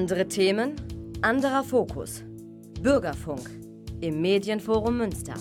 Andere 0.00 0.26
Themen, 0.26 0.76
anderer 1.20 1.62
Fokus. 1.62 2.24
Bürgerfunk 2.80 3.50
im 4.00 4.22
Medienforum 4.22 4.96
Münster. 4.96 5.34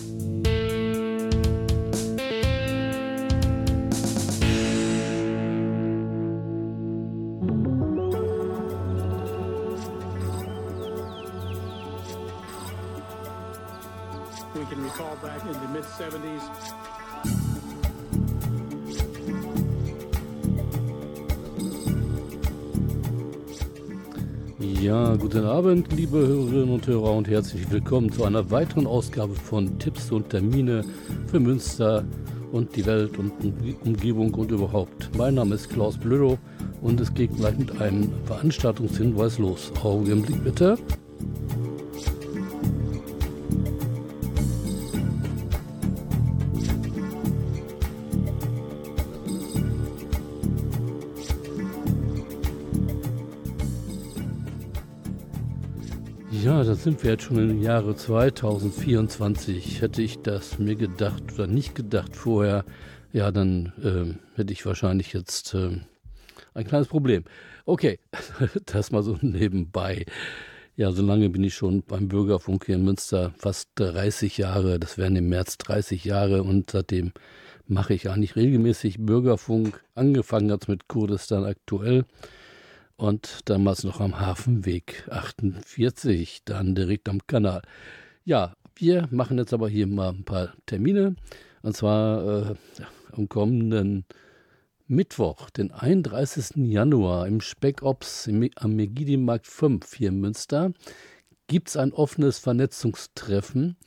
We 14.53 14.65
can 14.65 14.83
recall 14.83 15.15
back 15.21 15.41
in 15.45 15.53
the 15.53 15.67
mid 15.71 15.85
70s. 15.85 16.78
Guten 25.39 25.51
Abend, 25.51 25.93
liebe 25.93 26.17
Hörerinnen 26.17 26.69
und 26.69 26.85
Hörer 26.85 27.13
und 27.13 27.29
herzlich 27.29 27.71
willkommen 27.71 28.11
zu 28.11 28.25
einer 28.25 28.51
weiteren 28.51 28.85
Ausgabe 28.85 29.33
von 29.35 29.79
Tipps 29.79 30.11
und 30.11 30.29
Termine 30.29 30.83
für 31.27 31.39
Münster 31.39 32.03
und 32.51 32.75
die 32.75 32.85
Welt 32.85 33.17
und 33.17 33.31
Umgebung 33.85 34.33
und 34.33 34.51
überhaupt. 34.51 35.09
Mein 35.17 35.35
Name 35.35 35.55
ist 35.55 35.69
Klaus 35.69 35.97
Blödo 35.97 36.37
und 36.81 36.99
es 36.99 37.13
geht 37.13 37.33
gleich 37.37 37.57
mit 37.57 37.79
einem 37.79 38.11
Veranstaltungshinweis 38.25 39.37
los. 39.37 39.71
Augenblick 39.81 40.43
bitte. 40.43 40.77
Sind 56.79 57.03
wir 57.03 57.11
jetzt 57.11 57.23
schon 57.23 57.37
im 57.37 57.61
Jahre 57.61 57.93
2024. 57.93 59.81
Hätte 59.81 60.01
ich 60.01 60.21
das 60.21 60.59
mir 60.59 60.77
gedacht 60.77 61.23
oder 61.33 61.45
nicht 61.45 61.75
gedacht 61.75 62.15
vorher, 62.15 62.63
ja, 63.11 63.31
dann 63.31 63.73
äh, 63.83 64.37
hätte 64.37 64.53
ich 64.53 64.65
wahrscheinlich 64.65 65.11
jetzt 65.11 65.53
äh, 65.55 65.71
ein 66.53 66.65
kleines 66.65 66.87
Problem. 66.87 67.25
Okay, 67.65 67.99
das 68.65 68.91
mal 68.91 69.03
so 69.03 69.17
nebenbei. 69.19 70.05
Ja, 70.77 70.93
so 70.93 71.03
lange 71.03 71.29
bin 71.29 71.43
ich 71.43 71.53
schon 71.53 71.83
beim 71.83 72.07
Bürgerfunk 72.07 72.67
hier 72.67 72.75
in 72.75 72.85
Münster, 72.85 73.33
fast 73.37 73.71
30 73.75 74.37
Jahre. 74.37 74.79
Das 74.79 74.97
wären 74.97 75.17
im 75.17 75.27
März 75.27 75.57
30 75.57 76.05
Jahre 76.05 76.43
und 76.43 76.71
seitdem 76.71 77.11
mache 77.67 77.93
ich 77.93 78.09
eigentlich 78.09 78.37
regelmäßig 78.37 78.99
Bürgerfunk. 78.99 79.83
Angefangen 79.95 80.49
hat 80.49 80.61
es 80.61 80.67
mit 80.69 80.87
Kurdistan 80.87 81.43
aktuell 81.43 82.05
und 82.99 83.39
damals 83.45 83.85
noch 83.85 84.01
am 84.01 84.19
Hafenweg 84.19 85.07
48, 85.09 86.41
dann 86.43 86.75
direkt 86.75 87.07
am 87.07 87.25
Kanal. 87.27 87.61
Ja, 88.25 88.55
wir 88.75 89.07
machen 89.09 89.37
jetzt 89.37 89.53
aber 89.53 89.69
hier 89.69 89.87
mal 89.87 90.09
ein 90.09 90.25
paar 90.25 90.53
Termine. 90.65 91.15
Und 91.61 91.77
zwar 91.77 92.51
äh, 92.51 92.55
am 93.13 93.29
kommenden 93.29 94.03
Mittwoch, 94.87 95.49
den 95.49 95.71
31. 95.71 96.57
Januar 96.57 97.25
im 97.25 97.39
Speckops 97.39 98.27
im, 98.27 98.49
am 98.55 98.75
Megidi-Markt 98.75 99.47
5 99.47 99.93
hier 99.93 100.09
in 100.09 100.19
Münster, 100.19 100.73
gibt 101.47 101.69
es 101.69 101.77
ein 101.77 101.93
offenes 101.93 102.39
Vernetzungstreffen. 102.39 103.77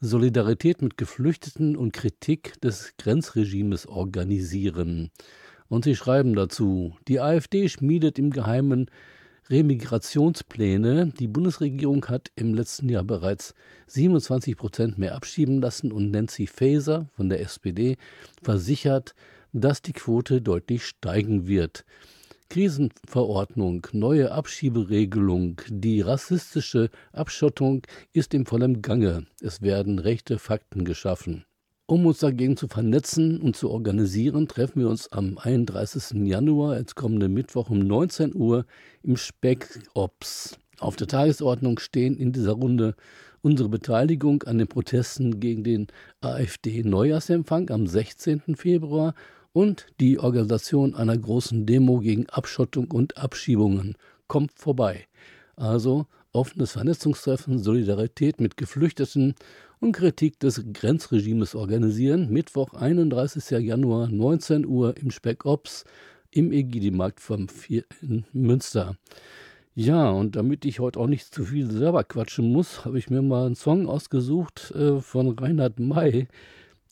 Solidarität 0.00 0.82
mit 0.82 0.96
Geflüchteten 0.96 1.76
und 1.76 1.92
Kritik 1.92 2.60
des 2.60 2.94
Grenzregimes 2.98 3.86
organisieren. 3.86 5.10
Und 5.68 5.84
sie 5.84 5.94
schreiben 5.94 6.34
dazu, 6.34 6.96
die 7.08 7.20
AfD 7.20 7.68
schmiedet 7.68 8.18
im 8.18 8.30
Geheimen 8.30 8.90
Remigrationspläne. 9.50 11.12
Die 11.18 11.28
Bundesregierung 11.28 12.04
hat 12.06 12.30
im 12.36 12.54
letzten 12.54 12.88
Jahr 12.88 13.04
bereits 13.04 13.54
27 13.86 14.56
Prozent 14.56 14.98
mehr 14.98 15.14
abschieben 15.14 15.60
lassen 15.60 15.92
und 15.92 16.10
Nancy 16.10 16.46
Faeser 16.46 17.08
von 17.14 17.28
der 17.28 17.40
SPD 17.40 17.96
versichert, 18.42 19.14
dass 19.52 19.80
die 19.82 19.92
Quote 19.92 20.42
deutlich 20.42 20.84
steigen 20.84 21.48
wird. 21.48 21.84
Krisenverordnung, 22.50 23.86
neue 23.92 24.32
Abschieberegelung, 24.32 25.60
die 25.68 26.00
rassistische 26.00 26.88
Abschottung 27.12 27.82
ist 28.14 28.32
im 28.32 28.46
vollen 28.46 28.80
Gange. 28.80 29.26
Es 29.42 29.60
werden 29.60 29.98
rechte 29.98 30.38
Fakten 30.38 30.84
geschaffen. 30.84 31.44
Um 31.90 32.04
uns 32.04 32.18
dagegen 32.18 32.58
zu 32.58 32.68
vernetzen 32.68 33.40
und 33.40 33.56
zu 33.56 33.70
organisieren, 33.70 34.46
treffen 34.46 34.80
wir 34.80 34.90
uns 34.90 35.10
am 35.10 35.38
31. 35.38 36.28
Januar, 36.28 36.76
jetzt 36.76 36.96
kommenden 36.96 37.32
Mittwoch 37.32 37.70
um 37.70 37.78
19 37.78 38.34
Uhr 38.34 38.66
im 39.02 39.16
Speck-Ops. 39.16 40.58
Auf 40.80 40.96
der 40.96 41.06
Tagesordnung 41.06 41.78
stehen 41.78 42.18
in 42.18 42.32
dieser 42.32 42.52
Runde 42.52 42.94
unsere 43.40 43.70
Beteiligung 43.70 44.42
an 44.42 44.58
den 44.58 44.68
Protesten 44.68 45.40
gegen 45.40 45.64
den 45.64 45.86
AfD-Neujahrsempfang 46.20 47.70
am 47.70 47.86
16. 47.86 48.54
Februar 48.54 49.14
und 49.54 49.86
die 49.98 50.18
Organisation 50.18 50.94
einer 50.94 51.16
großen 51.16 51.64
Demo 51.64 52.00
gegen 52.00 52.28
Abschottung 52.28 52.90
und 52.90 53.16
Abschiebungen. 53.16 53.96
Kommt 54.26 54.52
vorbei. 54.52 55.06
Also 55.56 56.04
offenes 56.32 56.72
Vernetzungstreffen, 56.72 57.58
Solidarität 57.58 58.40
mit 58.40 58.58
Geflüchteten 58.58 59.34
und 59.80 59.92
Kritik 59.92 60.40
des 60.40 60.64
Grenzregimes 60.72 61.54
organisieren. 61.54 62.30
Mittwoch, 62.30 62.74
31. 62.74 63.50
Januar, 63.64 64.08
19 64.08 64.66
Uhr 64.66 64.96
im 64.96 65.10
Speckops 65.10 65.84
im 66.30 66.52
Egidimarkt 66.52 67.20
vom 67.20 67.48
4 67.48 67.84
in 68.02 68.24
Münster. 68.32 68.96
Ja, 69.74 70.10
und 70.10 70.34
damit 70.34 70.64
ich 70.64 70.80
heute 70.80 70.98
auch 70.98 71.06
nicht 71.06 71.32
zu 71.32 71.44
viel 71.44 71.70
selber 71.70 72.02
quatschen 72.02 72.52
muss, 72.52 72.84
habe 72.84 72.98
ich 72.98 73.10
mir 73.10 73.22
mal 73.22 73.46
einen 73.46 73.54
Song 73.54 73.88
ausgesucht 73.88 74.72
äh, 74.72 75.00
von 75.00 75.38
Reinhard 75.38 75.78
May. 75.78 76.26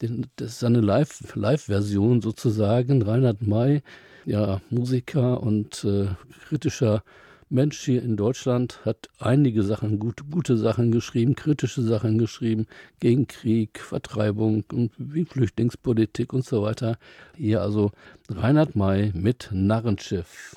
Den, 0.00 0.26
das 0.36 0.52
ist 0.52 0.64
eine 0.64 0.80
Live-Version 0.80 2.14
Live 2.14 2.22
sozusagen. 2.22 3.02
Reinhard 3.02 3.44
May, 3.44 3.82
ja, 4.24 4.60
Musiker 4.70 5.42
und 5.42 5.82
äh, 5.84 6.06
kritischer 6.48 7.02
Mensch 7.48 7.78
hier 7.84 8.02
in 8.02 8.16
Deutschland 8.16 8.80
hat 8.84 9.08
einige 9.20 9.62
Sachen, 9.62 10.00
gut, 10.00 10.28
gute 10.30 10.56
Sachen 10.56 10.90
geschrieben, 10.90 11.36
kritische 11.36 11.80
Sachen 11.80 12.18
geschrieben, 12.18 12.66
gegen 12.98 13.28
Krieg, 13.28 13.78
Vertreibung 13.78 14.64
und 14.72 14.90
wie 14.98 15.24
Flüchtlingspolitik 15.24 16.32
und 16.32 16.44
so 16.44 16.62
weiter. 16.62 16.98
Hier 17.36 17.62
also 17.62 17.92
Reinhard 18.28 18.74
May 18.74 19.12
mit 19.14 19.50
Narrenschiff. 19.52 20.56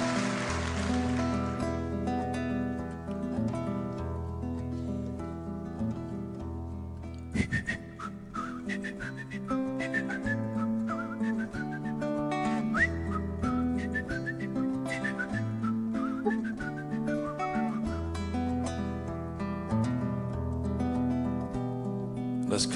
Das 0.00 0.11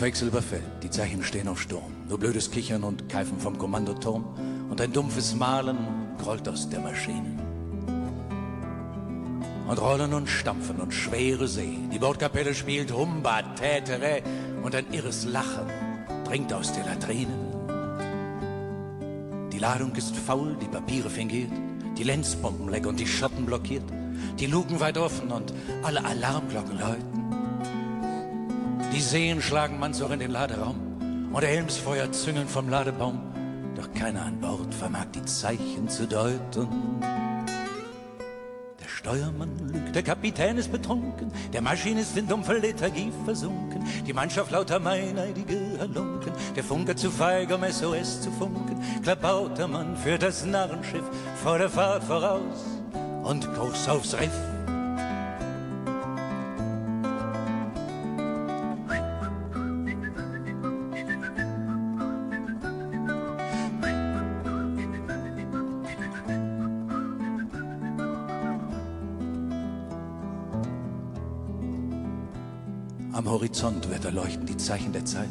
Quecksilber 0.06 0.40
fällt, 0.40 0.84
die 0.84 0.90
Zeichen 0.90 1.24
stehen 1.24 1.48
auf 1.48 1.60
Sturm. 1.60 1.92
Nur 2.08 2.20
blödes 2.20 2.52
Kichern 2.52 2.84
und 2.84 3.08
Keifen 3.08 3.40
vom 3.40 3.58
Kommandoturm 3.58 4.24
und 4.70 4.80
ein 4.80 4.92
dumpfes 4.92 5.34
Malen 5.34 5.76
grollt 6.22 6.48
aus 6.48 6.68
der 6.68 6.78
Maschinen. 6.78 7.40
Und 9.66 9.80
Rollen 9.80 10.14
und 10.14 10.28
Stampfen 10.28 10.76
und 10.76 10.94
schwere 10.94 11.48
See. 11.48 11.76
Die 11.92 11.98
Bordkapelle 11.98 12.54
spielt 12.54 12.92
Humba, 12.92 13.42
Tätere 13.56 14.22
und 14.62 14.76
ein 14.76 14.86
irres 14.92 15.24
Lachen 15.24 15.66
dringt 16.24 16.52
aus 16.52 16.72
den 16.72 16.84
Latrinen. 16.84 17.40
Die 19.52 19.58
Ladung 19.58 19.92
ist 19.96 20.14
faul, 20.14 20.56
die 20.62 20.68
Papiere 20.68 21.10
fingiert, 21.10 21.50
die 21.98 22.04
Lenzpumpen 22.04 22.68
leck 22.68 22.86
und 22.86 23.00
die 23.00 23.08
Schotten 23.08 23.44
blockiert, 23.44 23.82
die 24.38 24.46
Luken 24.46 24.78
weit 24.78 24.98
offen 24.98 25.32
und 25.32 25.52
alle 25.82 26.04
Alarmglocken 26.04 26.78
läuten. 26.78 27.15
Die 28.96 29.02
Seen 29.02 29.42
schlagen 29.42 29.78
Manzog 29.78 30.10
in 30.12 30.20
den 30.20 30.30
Laderaum 30.30 31.30
und 31.30 31.44
Helmsfeuer 31.44 32.10
züngeln 32.12 32.48
vom 32.48 32.70
Ladebaum. 32.70 33.20
Doch 33.74 33.92
keiner 33.92 34.24
an 34.24 34.40
Bord 34.40 34.74
vermag 34.74 35.04
die 35.14 35.22
Zeichen 35.26 35.86
zu 35.86 36.06
deuten. 36.06 36.66
Der 38.80 38.88
Steuermann 38.88 39.50
lügt, 39.70 39.94
der 39.94 40.02
Kapitän 40.02 40.56
ist 40.56 40.72
betrunken, 40.72 41.30
der 41.52 41.60
Maschinist 41.60 42.16
in 42.16 42.26
dumpfer 42.26 42.58
Lethargie 42.58 43.12
versunken, 43.26 43.84
die 44.06 44.14
Mannschaft 44.14 44.50
lauter 44.50 44.80
meineidige 44.80 45.76
Halunken, 45.78 46.32
der 46.56 46.64
Funker 46.64 46.96
zu 46.96 47.10
feig, 47.10 47.52
um 47.52 47.70
SOS 47.70 48.22
zu 48.22 48.30
funken, 48.30 48.82
klabauter 49.02 49.68
Mann 49.68 49.94
führt 49.94 50.22
das 50.22 50.46
Narrenschiff 50.46 51.04
vor 51.42 51.58
der 51.58 51.68
Fahrt 51.68 52.02
voraus 52.02 52.64
und 53.24 53.46
Kurs 53.52 53.90
aufs 53.90 54.14
Riff. 54.14 54.55
Am 73.16 73.30
Horizont 73.30 73.88
wird 73.88 74.04
erleuchten 74.04 74.44
die 74.44 74.58
Zeichen 74.58 74.92
der 74.92 75.06
Zeit. 75.06 75.30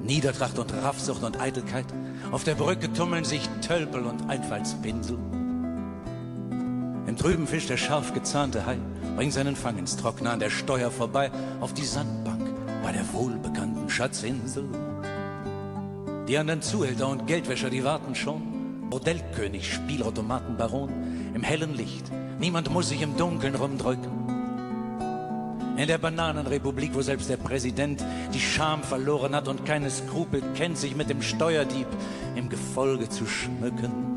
Niedertracht 0.00 0.60
und 0.60 0.72
Raffsucht 0.72 1.24
und 1.24 1.40
Eitelkeit. 1.40 1.86
Auf 2.30 2.44
der 2.44 2.54
Brücke 2.54 2.92
tummeln 2.92 3.24
sich 3.24 3.40
Tölpel 3.66 4.04
und 4.04 4.30
Einfallspinsel. 4.30 5.18
Im 7.08 7.16
Trüben 7.16 7.48
fischt 7.48 7.68
der 7.68 7.78
scharf 7.78 8.14
gezahnte 8.14 8.64
Hai, 8.64 8.78
bringt 9.16 9.32
seinen 9.32 9.56
Fang 9.56 9.76
ins 9.76 9.96
Trockene 9.96 10.30
an 10.30 10.38
der 10.38 10.50
Steuer 10.50 10.92
vorbei 10.92 11.32
auf 11.60 11.74
die 11.74 11.84
Sandbank 11.84 12.48
bei 12.84 12.92
der 12.92 13.12
wohlbekannten 13.12 13.90
Schatzinsel. 13.90 14.68
Die 16.28 16.38
anderen 16.38 16.62
Zuhälter 16.62 17.08
und 17.08 17.26
Geldwäscher, 17.26 17.70
die 17.70 17.82
warten 17.82 18.14
schon. 18.14 18.88
Bordellkönig, 18.88 19.74
Spielautomatenbaron, 19.74 21.32
im 21.34 21.42
hellen 21.42 21.74
Licht. 21.74 22.04
Niemand 22.38 22.70
muss 22.70 22.90
sich 22.90 23.02
im 23.02 23.16
Dunkeln 23.16 23.56
rumdrücken. 23.56 24.15
In 25.76 25.88
der 25.88 25.98
Bananenrepublik, 25.98 26.94
wo 26.94 27.02
selbst 27.02 27.28
der 27.28 27.36
Präsident 27.36 28.02
die 28.32 28.40
Scham 28.40 28.82
verloren 28.82 29.34
hat 29.34 29.46
und 29.46 29.66
keine 29.66 29.90
Skrupel 29.90 30.42
kennt, 30.54 30.78
sich 30.78 30.96
mit 30.96 31.10
dem 31.10 31.20
Steuerdieb 31.20 31.86
im 32.34 32.48
Gefolge 32.48 33.10
zu 33.10 33.26
schmücken. 33.26 34.16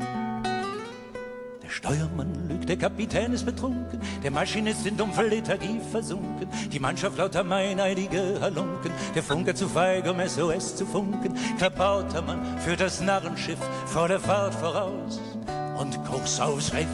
Der 1.62 1.68
Steuermann 1.68 2.48
lügt, 2.48 2.68
der 2.68 2.78
Kapitän 2.78 3.34
ist 3.34 3.44
betrunken, 3.44 4.00
der 4.22 4.30
Maschinist 4.30 4.86
in 4.86 4.96
dumpfe 4.96 5.22
Lethargie 5.22 5.80
versunken, 5.92 6.48
die 6.72 6.80
Mannschaft 6.80 7.18
lauter 7.18 7.44
meineidige 7.44 8.40
Halunken, 8.40 8.90
der 9.14 9.22
Funker 9.22 9.54
zu 9.54 9.68
feig, 9.68 10.08
um 10.10 10.18
SOS 10.26 10.76
zu 10.76 10.86
funken, 10.86 11.34
klabauter 11.58 12.22
Mann 12.22 12.40
führt 12.60 12.80
das 12.80 13.02
Narrenschiff 13.02 13.60
vor 13.84 14.08
der 14.08 14.18
Fahrt 14.18 14.54
voraus 14.54 15.20
und 15.78 16.02
Kurs 16.06 16.40
aufs 16.40 16.72
Riff. 16.72 16.88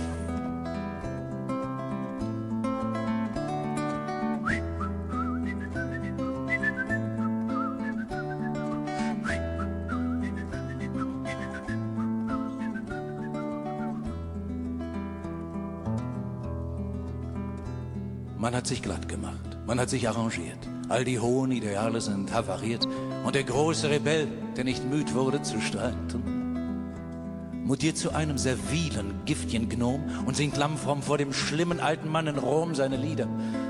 Hat 18.66 18.70
sich 18.70 18.82
glatt 18.82 19.08
gemacht, 19.08 19.58
man 19.64 19.78
hat 19.78 19.90
sich 19.90 20.08
arrangiert. 20.08 20.58
All 20.88 21.04
die 21.04 21.20
hohen 21.20 21.52
Ideale 21.52 22.00
sind 22.00 22.32
havariert. 22.32 22.84
Und 23.24 23.36
der 23.36 23.44
große 23.44 23.88
Rebell, 23.88 24.26
der 24.56 24.64
nicht 24.64 24.84
müd 24.84 25.14
wurde 25.14 25.40
zu 25.40 25.60
streiten, 25.60 27.62
mutiert 27.62 27.96
zu 27.96 28.12
einem 28.12 28.38
servilen, 28.38 29.20
giftigen 29.24 29.68
Gnom 29.68 30.02
und 30.26 30.34
singt 30.34 30.56
lammfromm 30.56 31.00
vor 31.00 31.16
dem 31.16 31.32
schlimmen 31.32 31.78
alten 31.78 32.08
Mann 32.08 32.26
in 32.26 32.38
Rom 32.38 32.74
seine 32.74 32.96
Lieder. 32.96 33.28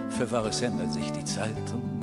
Für 0.08 0.30
Wahres 0.30 0.62
ändern 0.62 0.90
sich 0.90 1.12
die 1.12 1.26
Zeiten. 1.26 2.00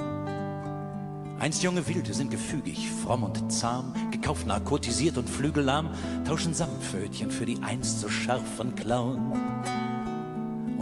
Einst 1.40 1.64
junge 1.64 1.88
Wilde 1.88 2.14
sind 2.14 2.30
gefügig, 2.30 2.92
fromm 2.92 3.24
und 3.24 3.52
zahm, 3.52 3.96
gekauft, 4.12 4.46
narkotisiert 4.46 5.18
und 5.18 5.28
flügellahm, 5.28 5.90
tauschen 6.28 6.54
Samtpfötchen 6.54 7.32
für 7.32 7.48
die 7.48 7.58
einst 7.64 8.02
so 8.02 8.08
scharfen 8.08 8.76
Klauen 8.76 9.32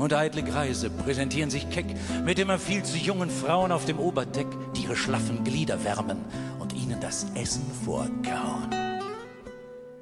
und 0.01 0.13
eitle 0.13 0.42
Greise 0.42 0.89
präsentieren 0.89 1.51
sich 1.51 1.69
keck 1.69 1.86
mit 2.25 2.39
immer 2.39 2.57
viel 2.57 2.81
zu 2.83 2.98
jungen 2.98 3.30
Frauen 3.30 3.71
auf 3.71 3.86
dem 3.86 4.00
Oberdeck, 4.00 4.48
die 4.75 4.83
ihre 4.83 4.95
schlaffen 4.95 5.44
Glieder 5.44 5.83
wärmen 5.83 6.18
und 6.59 6.74
ihnen 6.74 7.00
das 7.00 7.27
Essen 7.36 7.65
vorkauen. 7.86 8.71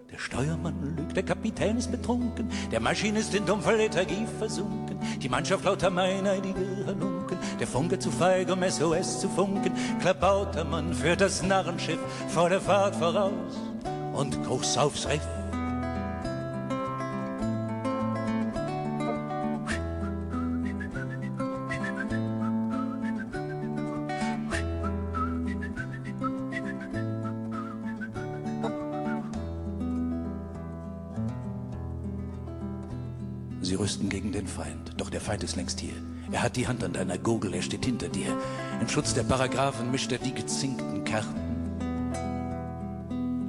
Der 0.09 0.17
Steuermann 0.17 0.95
lügt, 0.95 1.17
der 1.17 1.23
Kapitän 1.23 1.77
ist 1.77 1.91
betrunken, 1.91 2.49
der 2.71 2.79
Maschinist 2.79 3.35
in 3.35 3.45
dumpfer 3.45 3.73
Lethargie 3.73 4.25
versunken, 4.37 4.97
die 5.21 5.29
Mannschaft 5.29 5.65
lauter 5.65 5.89
meineidige 5.89 6.85
Halunken, 6.87 7.37
der 7.59 7.67
Funke 7.67 7.99
zu 7.99 8.09
feig, 8.09 8.49
um 8.49 8.63
SOS 8.63 9.19
zu 9.19 9.27
funken, 9.27 9.73
klabauter 9.99 10.63
Mann 10.63 10.93
führt 10.93 11.19
das 11.19 11.43
Narrenschiff 11.43 11.99
vor 12.29 12.49
der 12.49 12.61
Fahrt 12.61 12.95
voraus 12.95 13.57
und 14.13 14.41
Kurs 14.45 14.77
aufs 14.77 15.07
Riff. 15.07 15.38
Feind, 35.29 35.43
ist 35.43 35.57
längst 35.57 35.79
hier. 35.79 35.93
Er 36.31 36.41
hat 36.41 36.55
die 36.55 36.67
Hand 36.67 36.83
an 36.83 36.93
deiner 36.93 37.19
Gurgel, 37.19 37.53
er 37.53 37.61
steht 37.61 37.85
hinter 37.85 38.07
dir. 38.09 38.35
Im 38.81 38.89
Schutz 38.89 39.13
der 39.13 39.21
Paragraphen 39.21 39.91
mischt 39.91 40.11
er 40.11 40.17
die 40.17 40.33
gezinkten 40.33 41.05
Karten. 41.05 41.39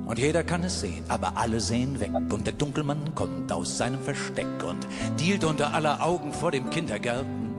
Und 0.04 0.18
jeder 0.18 0.44
kann 0.44 0.62
es 0.62 0.82
sehen, 0.82 1.02
aber 1.08 1.38
alle 1.38 1.58
sehen 1.58 1.98
weg. 1.98 2.10
Und 2.14 2.46
der 2.46 2.52
Dunkelmann 2.52 3.14
kommt 3.14 3.50
aus 3.50 3.78
seinem 3.78 4.02
Versteck 4.02 4.62
und 4.62 4.86
dealt 5.18 5.42
unter 5.42 5.72
aller 5.72 6.04
Augen 6.04 6.34
vor 6.34 6.50
dem 6.50 6.68
Kindergarten. 6.68 7.54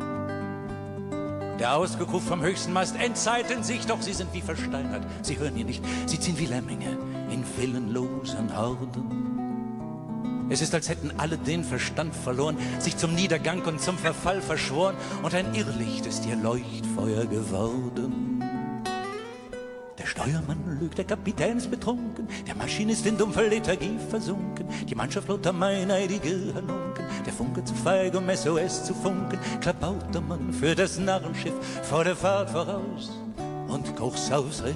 Der 1.58 1.76
Ausgeruf 1.76 2.24
vom 2.24 2.44
höchsten 2.44 2.74
Mast 2.74 2.96
entzeiten 2.98 3.64
sich, 3.64 3.88
doch 3.88 4.04
sie 4.04 4.14
sind 4.14 4.32
wie 4.36 4.42
versteinert. 4.42 5.04
Sie 5.24 5.40
hören 5.40 5.58
ihn 5.58 5.66
nicht, 5.66 5.84
sie 6.06 6.20
ziehen 6.20 6.38
wie 6.38 6.46
Lemminge 6.46 6.96
in 7.32 7.44
willenlosen 7.58 8.56
Horden. 8.56 9.31
Es 10.52 10.62
ist, 10.62 10.76
als 10.76 10.90
hätten 10.90 11.14
alle 11.18 11.38
den 11.38 11.64
Verstand 11.64 12.14
verloren, 12.14 12.58
sich 12.78 12.98
zum 12.98 13.16
Niedergang 13.16 13.62
und 13.64 13.80
zum 13.80 13.98
Verfall 13.98 14.42
verschworen, 14.42 14.96
und 15.24 15.34
ein 15.34 15.56
Irrlicht 15.56 16.06
ist 16.06 16.26
ihr 16.26 16.36
Leuchtfeuer 16.36 17.26
geworden. 17.26 18.44
Der 19.98 20.06
Steuermann 20.06 20.78
lügt, 20.78 20.98
der 20.98 21.06
Kapitän 21.06 21.56
ist 21.56 21.72
betrunken, 21.72 22.28
der 22.46 22.56
Maschinist 22.56 23.06
in 23.06 23.18
dumpfer 23.18 23.44
Lethargie 23.44 23.98
versunken, 24.10 24.68
die 24.90 24.96
Mannschaft 24.96 25.30
lauter 25.30 25.54
meineidige 25.54 26.54
Halunken, 26.54 27.06
der 27.26 27.32
Funke 27.32 27.64
zu 27.64 27.74
feig, 27.74 28.14
um 28.16 28.30
SOS 28.30 28.84
zu 28.84 28.94
funken, 28.94 29.40
klabauter 29.62 30.20
Mann 30.20 30.52
für 30.52 30.76
das 30.76 31.00
Narrenschiff 31.00 31.54
vor 31.84 32.04
der 32.04 32.18
Fahrt 32.18 32.50
voraus 32.50 33.10
und 33.70 33.96
Kurs 33.96 34.30
aufs 34.34 34.62
Riff. 34.64 34.76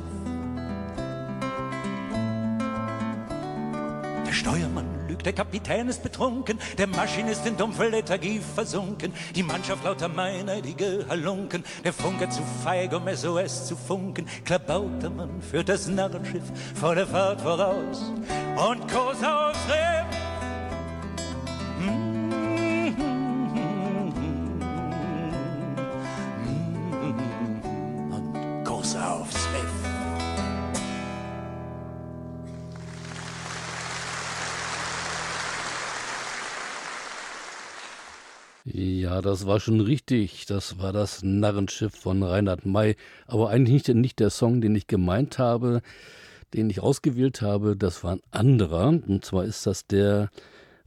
Der 5.25 5.34
Kapitän 5.34 5.89
ist 5.89 6.03
betrunken, 6.03 6.60
der 6.77 6.88
Maschinist 6.88 7.46
in 7.46 7.58
dumpfe 7.58 7.88
Lethargie 7.88 8.41
versunken, 8.53 9.13
die 9.36 9.44
Mannschaft 9.44 9.84
lauter 9.84 10.08
meineidige 10.08 11.05
Halunken, 11.10 11.63
der 11.84 11.94
Funke 11.94 12.29
zu 12.29 12.41
feig, 12.63 12.94
um 12.94 13.08
SOS 13.13 13.67
zu 13.67 13.75
funken, 13.75 14.27
klabauter 14.46 15.10
Mann 15.10 15.41
führt 15.41 15.70
das 15.70 15.88
Narrenschiff 15.88 16.44
vor 16.75 16.96
der 16.96 17.08
Fahrt 17.08 17.41
voraus. 17.41 18.12
Und 18.55 18.91
Kurs 18.91 19.24
aufs 19.24 19.67
Das 39.22 39.45
war 39.45 39.60
schon 39.60 39.79
richtig. 39.79 40.45
Das 40.45 40.79
war 40.79 40.93
das 40.93 41.24
Narrenschiff 41.24 41.95
von 41.95 42.24
Reinhard 42.24 42.65
May. 42.65 42.95
Aber 43.27 43.50
eigentlich 43.50 43.88
nicht, 43.88 44.19
der 44.19 44.29
Song, 44.29 44.62
den 44.62 44.75
ich 44.75 44.88
gemeint 44.88 45.38
habe, 45.39 45.81
den 46.53 46.69
ich 46.69 46.79
ausgewählt 46.79 47.41
habe. 47.41 47.75
Das 47.75 48.03
war 48.03 48.13
ein 48.13 48.22
anderer. 48.31 48.88
Und 48.88 49.25
zwar 49.25 49.45
ist 49.45 49.65
das 49.65 49.88
der 49.88 50.29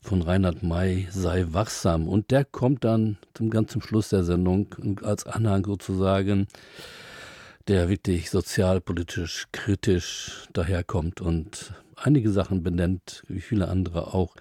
von 0.01 0.23
Reinhard 0.23 0.63
May, 0.63 1.09
Sei 1.11 1.47
wachsam. 1.51 2.09
Und 2.09 2.31
der 2.31 2.45
kommt 2.45 2.85
dann 2.85 3.19
zum 3.35 3.51
ganzen 3.51 3.83
Schluss 3.83 4.09
der 4.09 4.25
Sendung 4.25 4.75
als 5.03 5.27
Anhang 5.27 5.65
sozusagen, 5.65 6.47
der 7.67 7.89
wirklich 7.89 8.31
sozialpolitisch 8.31 9.47
kritisch 9.53 10.47
daherkommt 10.53 11.21
und 11.21 11.75
einige 11.97 12.31
Sachen 12.31 12.63
benennt, 12.63 13.23
wie 13.29 13.41
viele 13.41 13.69
andere 13.69 14.15
auch. 14.15 14.35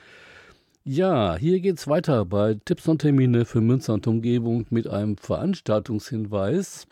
Ja, 0.89 1.35
hier 1.35 1.59
geht's 1.59 1.89
weiter 1.89 2.23
bei 2.23 2.53
Tipps 2.63 2.87
und 2.87 2.99
Termine 2.99 3.43
für 3.43 3.59
Münster 3.59 3.93
und 3.93 4.07
Umgebung 4.07 4.65
mit 4.69 4.87
einem 4.87 5.17
Veranstaltungshinweis. 5.17 6.87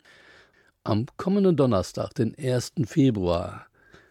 Am 0.83 1.05
kommenden 1.15 1.55
Donnerstag, 1.55 2.13
den 2.13 2.35
1. 2.37 2.73
Februar, 2.87 3.67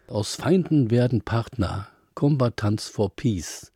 aus 0.07 0.33
Feinden 0.33 0.89
werden 0.89 1.21
Partner, 1.21 1.87
Kombatanz 2.15 2.87
for 2.87 3.15
Peace. 3.15 3.71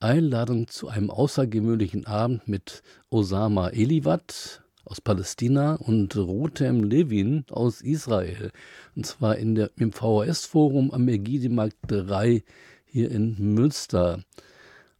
Einladung 0.00 0.66
zu 0.66 0.88
einem 0.88 1.08
außergewöhnlichen 1.08 2.04
Abend 2.04 2.48
mit 2.48 2.82
Osama 3.10 3.68
Eliwat 3.68 4.64
aus 4.84 5.00
Palästina 5.00 5.76
und 5.76 6.16
Rotem 6.16 6.82
Levin 6.82 7.44
aus 7.52 7.80
Israel. 7.80 8.50
Und 8.96 9.06
zwar 9.06 9.36
in 9.36 9.54
der, 9.54 9.70
im 9.76 9.92
VHS-Forum 9.92 10.90
am 10.90 11.06
Egidimarkt 11.06 11.76
3 11.86 12.42
hier 12.86 13.08
in 13.12 13.36
Münster. 13.54 14.18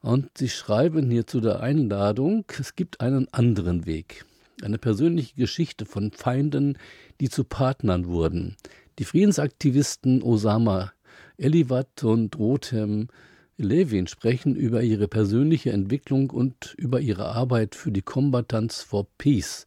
Und 0.04 0.36
sie 0.36 0.50
schreiben 0.50 1.10
hier 1.10 1.26
zu 1.26 1.40
der 1.40 1.60
Einladung, 1.60 2.44
es 2.60 2.76
gibt 2.76 3.00
einen 3.00 3.26
anderen 3.32 3.86
Weg. 3.86 4.26
Eine 4.62 4.76
persönliche 4.76 5.34
Geschichte 5.34 5.86
von 5.86 6.10
Feinden, 6.10 6.76
die 7.22 7.30
zu 7.30 7.42
Partnern 7.42 8.06
wurden. 8.06 8.56
Die 8.98 9.06
Friedensaktivisten 9.06 10.22
Osama 10.22 10.92
Elivat 11.38 12.04
und 12.04 12.38
Rothem 12.38 13.08
Levin 13.56 14.06
sprechen 14.06 14.54
über 14.56 14.82
ihre 14.82 15.08
persönliche 15.08 15.72
Entwicklung 15.72 16.28
und 16.28 16.74
über 16.76 17.00
ihre 17.00 17.28
Arbeit 17.28 17.74
für 17.74 17.90
die 17.90 18.02
Combatants 18.02 18.82
for 18.82 19.06
Peace. 19.16 19.64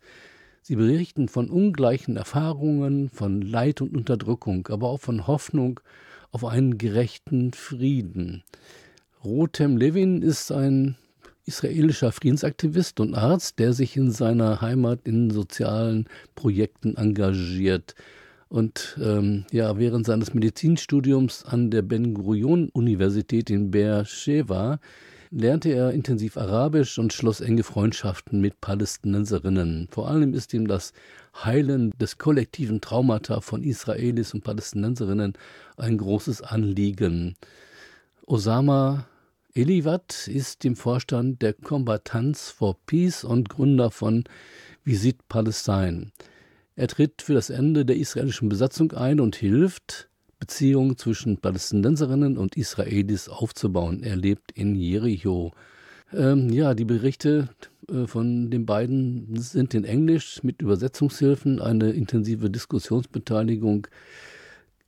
Sie 0.61 0.75
berichten 0.75 1.29
von 1.29 1.49
ungleichen 1.49 2.15
Erfahrungen, 2.15 3.09
von 3.09 3.41
Leid 3.41 3.81
und 3.81 3.97
Unterdrückung, 3.97 4.67
aber 4.67 4.89
auch 4.89 4.99
von 4.99 5.25
Hoffnung 5.25 5.79
auf 6.29 6.45
einen 6.45 6.77
gerechten 6.77 7.53
Frieden. 7.53 8.43
Rothem 9.23 9.77
Levin 9.77 10.21
ist 10.21 10.51
ein 10.51 10.95
israelischer 11.45 12.11
Friedensaktivist 12.11 12.99
und 12.99 13.15
Arzt, 13.15 13.57
der 13.57 13.73
sich 13.73 13.97
in 13.97 14.11
seiner 14.11 14.61
Heimat 14.61 14.99
in 15.05 15.31
sozialen 15.31 16.07
Projekten 16.35 16.95
engagiert. 16.97 17.95
Und 18.49 18.97
ähm, 19.01 19.45
ja, 19.51 19.77
während 19.77 20.05
seines 20.05 20.33
Medizinstudiums 20.33 21.45
an 21.45 21.71
der 21.71 21.81
Ben 21.81 22.13
Gurion 22.13 22.69
Universität 22.69 23.49
in 23.49 23.71
Beersheba 23.71 24.79
lernte 25.31 25.69
er 25.69 25.91
intensiv 25.91 26.37
Arabisch 26.37 26.97
und 26.97 27.11
schloss 27.11 27.41
enge 27.41 27.63
Freundschaften 27.63 28.39
mit 28.39 28.61
Palästinenserinnen. 28.61 29.87
Vor 29.91 30.09
allem 30.09 30.33
ist 30.33 30.53
ihm 30.53 30.67
das 30.67 30.93
Heilen 31.43 31.91
des 31.99 32.17
kollektiven 32.17 32.79
Traumata 32.79 33.41
von 33.41 33.63
Israelis 33.63 34.33
und 34.33 34.43
Palästinenserinnen 34.43 35.33
ein 35.75 35.97
großes 35.97 36.41
Anliegen. 36.41 37.35
Osama 38.29 39.07
Elivat 39.53 40.27
ist 40.27 40.65
im 40.65 40.75
Vorstand 40.75 41.41
der 41.41 41.53
Combatants 41.53 42.49
for 42.49 42.75
Peace 42.85 43.23
und 43.23 43.47
Gründer 43.47 43.89
von 43.89 44.25
Visit 44.83 45.29
Palestine. 45.29 46.11
Er 46.75 46.89
tritt 46.89 47.21
für 47.21 47.35
das 47.35 47.49
Ende 47.49 47.85
der 47.85 47.95
israelischen 47.95 48.49
Besatzung 48.49 48.91
ein 48.91 49.21
und 49.21 49.37
hilft, 49.37 50.09
Beziehungen 50.41 50.97
zwischen 50.97 51.37
Palästinenserinnen 51.37 52.37
und 52.37 52.57
Israelis 52.57 53.29
aufzubauen. 53.29 54.03
Er 54.03 54.17
lebt 54.17 54.51
in 54.51 54.75
Jericho. 54.75 55.53
Ähm, 56.11 56.49
ja, 56.49 56.73
die 56.73 56.83
Berichte 56.83 57.47
äh, 57.89 58.07
von 58.07 58.51
den 58.51 58.65
beiden 58.65 59.37
sind 59.37 59.73
in 59.73 59.85
Englisch 59.85 60.43
mit 60.43 60.61
Übersetzungshilfen, 60.61 61.61
eine 61.61 61.91
intensive 61.91 62.49
Diskussionsbeteiligung 62.49 63.87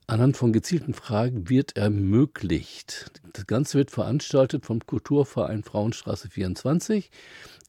anhand 0.09 0.37
von 0.37 0.51
gezielten 0.51 0.93
Fragen 0.93 1.49
wird 1.49 1.77
ermöglicht. 1.77 3.11
Das 3.33 3.45
Ganze 3.45 3.77
wird 3.77 3.91
veranstaltet 3.91 4.65
vom 4.65 4.85
Kulturverein 4.85 5.63
Frauenstraße 5.63 6.29
24, 6.29 7.11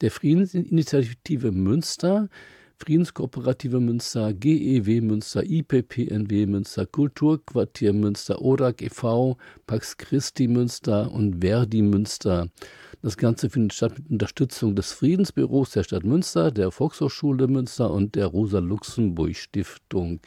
der 0.01 0.11
Friedensinitiative 0.11 1.51
Münster, 1.51 2.29
Friedenskooperative 2.77 3.79
Münster, 3.79 4.33
GEW 4.33 5.01
Münster, 5.01 5.43
IPPNW 5.43 6.47
Münster, 6.47 6.87
Kulturquartier 6.87 7.93
Münster, 7.93 8.41
ORAG 8.41 8.81
e.V., 8.81 9.37
Pax 9.67 9.97
Christi 9.97 10.47
Münster 10.47 11.11
und 11.11 11.41
Verdi 11.41 11.83
Münster. 11.83 12.47
Das 13.03 13.17
Ganze 13.17 13.51
findet 13.51 13.73
statt 13.73 13.99
mit 13.99 14.09
Unterstützung 14.09 14.75
des 14.75 14.93
Friedensbüros 14.93 15.71
der 15.71 15.83
Stadt 15.83 16.05
Münster, 16.05 16.49
der 16.49 16.71
Volkshochschule 16.71 17.47
Münster 17.47 17.91
und 17.91 18.15
der 18.15 18.25
Rosa-Luxemburg-Stiftung. 18.25 20.21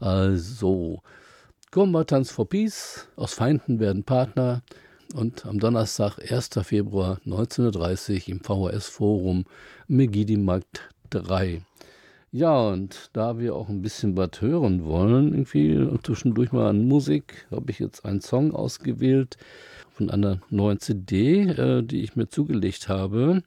Also, 0.00 1.00
Combatants 1.74 2.30
for 2.30 2.48
Peace, 2.48 3.08
aus 3.16 3.34
Feinden 3.34 3.80
werden 3.80 4.04
Partner 4.04 4.62
und 5.12 5.44
am 5.44 5.58
Donnerstag, 5.58 6.20
1. 6.20 6.50
Februar 6.62 7.18
1930 7.24 8.28
im 8.28 8.38
VHS-Forum 8.38 9.44
Megidi-Markt 9.88 10.88
3. 11.10 11.62
Ja, 12.30 12.68
und 12.68 13.10
da 13.12 13.40
wir 13.40 13.56
auch 13.56 13.68
ein 13.68 13.82
bisschen 13.82 14.16
was 14.16 14.40
hören 14.40 14.84
wollen, 14.84 15.32
irgendwie 15.34 15.98
zwischendurch 16.04 16.52
mal 16.52 16.68
an 16.68 16.86
Musik, 16.86 17.48
habe 17.50 17.72
ich 17.72 17.80
jetzt 17.80 18.04
einen 18.04 18.20
Song 18.20 18.54
ausgewählt 18.54 19.36
von 19.90 20.10
einer 20.10 20.38
neuen 20.50 20.78
CD, 20.78 21.40
äh, 21.40 21.82
die 21.82 22.04
ich 22.04 22.14
mir 22.14 22.28
zugelegt 22.28 22.88
habe. 22.88 23.42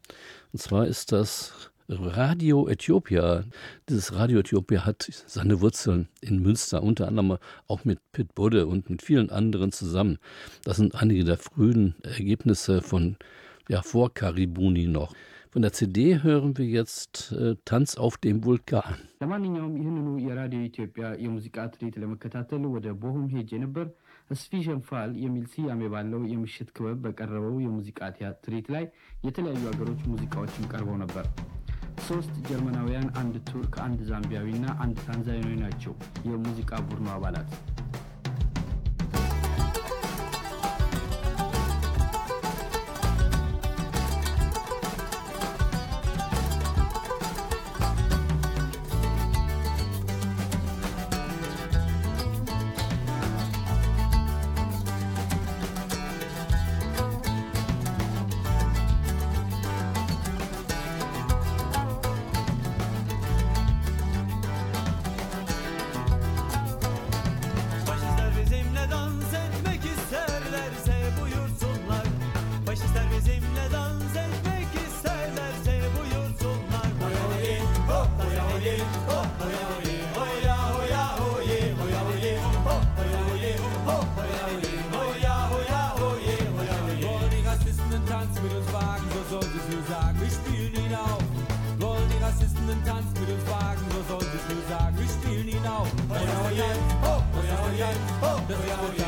Und 0.52 0.60
zwar 0.60 0.86
ist 0.86 1.14
das 1.14 1.72
Radio 1.89 2.69
Äthiopia. 2.69 3.45
Dieses 3.89 4.15
Radio 4.15 4.41
Äthiopia 4.41 4.87
hat 4.87 5.11
seine 5.27 5.61
Wurzeln 5.61 6.09
in 6.21 6.41
Münster, 6.41 6.83
unter 6.83 7.09
anderem 7.09 7.39
auch 7.69 7.85
mit 7.85 7.99
Pit 8.13 8.35
Budde 8.35 8.67
und 8.67 8.89
mit 8.89 9.03
vielen 9.03 9.31
anderen 9.31 9.73
zusammen. 9.73 10.19
Das 10.65 10.77
sind 10.79 10.95
einige 10.95 11.25
der 11.25 11.39
frühen 11.39 11.95
Ergebnisse 12.03 12.81
von 12.81 13.17
ja, 13.69 13.83
vor 13.83 14.13
Karibuni 14.15 14.87
noch. 14.87 15.13
Von 15.51 15.61
der 15.61 15.73
CD 15.75 16.23
hören 16.23 16.57
wir 16.57 16.65
jetzt 16.65 17.33
äh, 17.33 17.57
Tanz 17.67 17.97
auf 17.99 18.17
dem 18.17 18.43
Vulkan. 18.45 18.95
ለማንኛውም 19.23 19.75
ይህንኑ 19.81 20.07
የራዲዮ 20.27 20.61
ኢትዮጵያ 20.69 21.05
የሙዚቃ 21.25 21.57
ትርኢት 21.73 21.97
ለመከታተል 22.03 22.63
ወደ 22.75 22.87
ቦሁም 23.03 23.27
ሄጄ 23.35 23.51
ነበር። 23.65 23.87
ስፊሸን 24.41 24.81
ፋል 24.89 25.11
የሚል 25.25 25.45
ስያሜ 25.53 25.83
ባለው 25.95 26.23
የምሽት 26.33 26.69
ክበብ 26.77 26.99
በቀረበው 27.05 27.57
የሙዚቃ 27.67 28.01
ትርኢት 28.45 28.69
ላይ 28.77 28.87
የተለያዩ 29.29 29.63
ሀገሮች 29.73 30.01
ሙዚቃዎችም 30.13 30.69
ቀርበው 30.73 30.97
ነበር። 31.05 31.27
ሶስት 31.98 32.34
ጀርመናውያን፣ 32.48 33.08
አንድ 33.20 33.36
ቱርክ፣ 33.48 33.74
አንድ 33.86 34.00
ዛምቢያዊ 34.10 34.48
እና 34.58 34.68
አንድ 34.84 34.98
ታንዛኒያዊ 35.06 35.56
ናቸው 35.64 35.94
የሙዚቃ 36.28 36.72
ቡድኑ 36.88 37.08
አባላት። 37.14 37.50
Oh, 97.90 98.46
oh, 98.50 98.94
oh. 99.00 99.07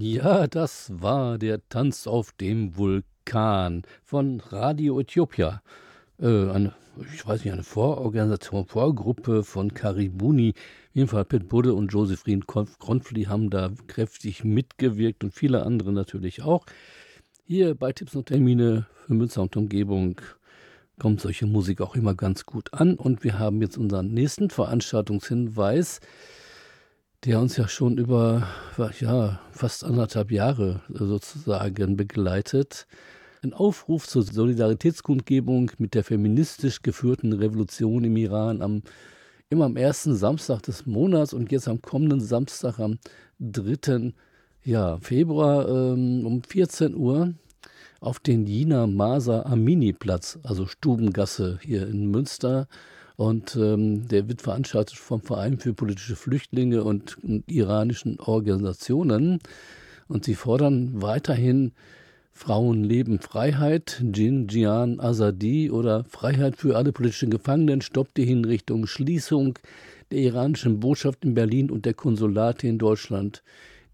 Ja, 0.00 0.46
das 0.46 0.92
war 0.94 1.38
der 1.38 1.68
Tanz 1.70 2.06
auf 2.06 2.30
dem 2.30 2.76
Vulkan 2.76 3.82
von 4.04 4.38
Radio 4.38 5.00
Äthiopia. 5.00 5.60
Äh, 6.20 6.50
eine, 6.50 6.72
ich 7.12 7.26
weiß 7.26 7.44
nicht, 7.44 7.52
eine 7.52 7.64
Vororganisation, 7.64 8.66
Vorgruppe 8.66 9.42
von 9.42 9.74
Karibuni. 9.74 10.50
Auf 10.50 10.94
jeden 10.94 11.08
Fall 11.08 11.24
Pitt 11.24 11.48
Budde 11.48 11.74
und 11.74 11.92
Josephine 11.92 12.42
Kronfli 12.46 13.24
haben 13.24 13.50
da 13.50 13.72
kräftig 13.88 14.44
mitgewirkt 14.44 15.24
und 15.24 15.34
viele 15.34 15.64
andere 15.64 15.92
natürlich 15.92 16.42
auch. 16.42 16.64
Hier 17.44 17.74
bei 17.74 17.92
Tipps 17.92 18.14
und 18.14 18.26
Termine 18.26 18.86
für 19.04 19.14
Münster 19.14 19.42
und 19.42 19.56
Umgebung 19.56 20.20
kommt 21.00 21.20
solche 21.20 21.46
Musik 21.46 21.80
auch 21.80 21.96
immer 21.96 22.14
ganz 22.14 22.46
gut 22.46 22.72
an. 22.72 22.94
Und 22.94 23.24
wir 23.24 23.40
haben 23.40 23.60
jetzt 23.62 23.76
unseren 23.76 24.14
nächsten 24.14 24.48
Veranstaltungshinweis 24.48 25.98
der 27.24 27.40
uns 27.40 27.56
ja 27.56 27.66
schon 27.68 27.98
über 27.98 28.46
ja, 29.00 29.40
fast 29.50 29.84
anderthalb 29.84 30.30
Jahre 30.30 30.82
sozusagen 30.88 31.96
begleitet. 31.96 32.86
Ein 33.42 33.54
Aufruf 33.54 34.06
zur 34.06 34.22
Solidaritätskundgebung 34.22 35.70
mit 35.78 35.94
der 35.94 36.04
feministisch 36.04 36.82
geführten 36.82 37.32
Revolution 37.32 38.04
im 38.04 38.16
Iran 38.16 38.62
am 38.62 38.82
immer 39.50 39.64
am 39.64 39.76
ersten 39.76 40.14
Samstag 40.14 40.62
des 40.62 40.86
Monats 40.86 41.32
und 41.32 41.50
jetzt 41.50 41.68
am 41.68 41.80
kommenden 41.80 42.20
Samstag 42.20 42.78
am 42.78 42.98
3. 43.40 44.12
Ja, 44.62 44.98
Februar 44.98 45.68
ähm, 45.68 46.26
um 46.26 46.42
14 46.42 46.94
Uhr 46.94 47.34
auf 48.00 48.20
den 48.20 48.46
Jina 48.46 48.86
Masa 48.86 49.42
Amini 49.42 49.92
Platz, 49.92 50.38
also 50.42 50.66
Stubengasse 50.66 51.58
hier 51.62 51.88
in 51.88 52.10
Münster. 52.10 52.68
Und 53.18 53.56
ähm, 53.56 54.06
der 54.06 54.28
wird 54.28 54.42
veranstaltet 54.42 54.96
vom 54.96 55.20
Verein 55.20 55.58
für 55.58 55.74
politische 55.74 56.14
Flüchtlinge 56.14 56.84
und, 56.84 57.16
iranischen 57.48 58.20
Organisationen. 58.20 59.40
Und 60.06 60.24
sie 60.24 60.36
fordern 60.36 61.02
weiterhin 61.02 61.72
Frauen 62.30 62.84
leben 62.84 63.18
Freiheit, 63.18 64.04
Jin 64.14 64.46
Jian 64.46 65.00
Azadi 65.00 65.68
oder 65.68 66.04
Freiheit 66.04 66.56
für 66.56 66.76
alle 66.76 66.92
politischen 66.92 67.30
Gefangenen, 67.30 67.80
Stopp 67.80 68.14
die 68.14 68.24
Hinrichtung, 68.24 68.86
Schließung 68.86 69.58
der 70.12 70.20
iranischen 70.20 70.78
Botschaft 70.78 71.24
in 71.24 71.34
Berlin 71.34 71.72
und 71.72 71.86
der 71.86 71.94
Konsulate 71.94 72.68
in 72.68 72.78
Deutschland. 72.78 73.42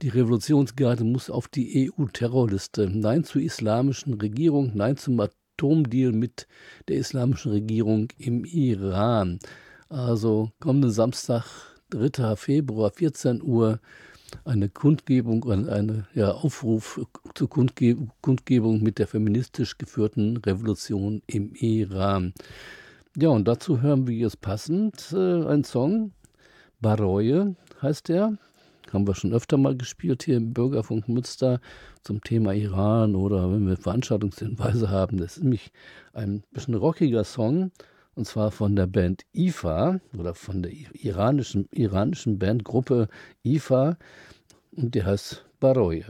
Die 0.02 0.10
Revolutionsgarde 0.10 1.04
muss 1.04 1.30
auf 1.30 1.48
die 1.48 1.90
EU-Terrorliste. 1.90 2.90
Nein 2.92 3.24
zur 3.24 3.40
islamischen 3.40 4.12
Regierung, 4.20 4.72
nein 4.74 4.98
zum 4.98 5.16
Atomdeal 5.56 6.12
mit 6.12 6.46
der 6.88 6.96
islamischen 6.96 7.52
Regierung 7.52 8.08
im 8.18 8.44
Iran. 8.44 9.38
Also 9.88 10.50
kommenden 10.60 10.90
Samstag, 10.90 11.44
3. 11.90 12.36
Februar, 12.36 12.90
14 12.90 13.42
Uhr, 13.42 13.78
eine 14.44 14.68
Kundgebung, 14.68 15.48
eine 15.48 16.08
ja, 16.14 16.32
Aufruf 16.32 17.00
zur 17.34 17.48
Kundge 17.48 17.96
Kundgebung 18.20 18.82
mit 18.82 18.98
der 18.98 19.06
feministisch 19.06 19.78
geführten 19.78 20.38
Revolution 20.38 21.22
im 21.26 21.54
Iran. 21.54 22.34
Ja, 23.16 23.28
und 23.28 23.46
dazu 23.46 23.80
hören 23.80 24.08
wir 24.08 24.14
jetzt 24.16 24.40
passend 24.40 25.12
äh, 25.12 25.46
einen 25.46 25.62
Song, 25.62 26.12
Baroye 26.80 27.54
heißt 27.80 28.08
der, 28.08 28.36
haben 28.94 29.06
wir 29.06 29.14
schon 29.14 29.32
öfter 29.32 29.56
mal 29.56 29.76
gespielt 29.76 30.22
hier 30.22 30.36
im 30.36 30.52
Bürgerfunk 30.52 31.08
Münster 31.08 31.60
zum 32.02 32.22
Thema 32.22 32.52
Iran 32.54 33.14
oder 33.14 33.50
wenn 33.52 33.66
wir 33.66 33.76
Veranstaltungshinweise 33.76 34.90
haben. 34.90 35.18
Das 35.18 35.36
ist 35.36 35.42
nämlich 35.42 35.72
ein 36.12 36.42
bisschen 36.52 36.74
rockiger 36.74 37.24
Song 37.24 37.72
und 38.14 38.26
zwar 38.26 38.50
von 38.50 38.76
der 38.76 38.86
Band 38.86 39.22
IFA 39.34 40.00
oder 40.18 40.34
von 40.34 40.62
der 40.62 40.72
iranischen, 40.92 41.68
iranischen 41.72 42.38
Bandgruppe 42.38 43.08
IFA 43.42 43.96
und 44.76 44.94
der 44.94 45.06
heißt 45.06 45.44
Baroye. 45.60 46.04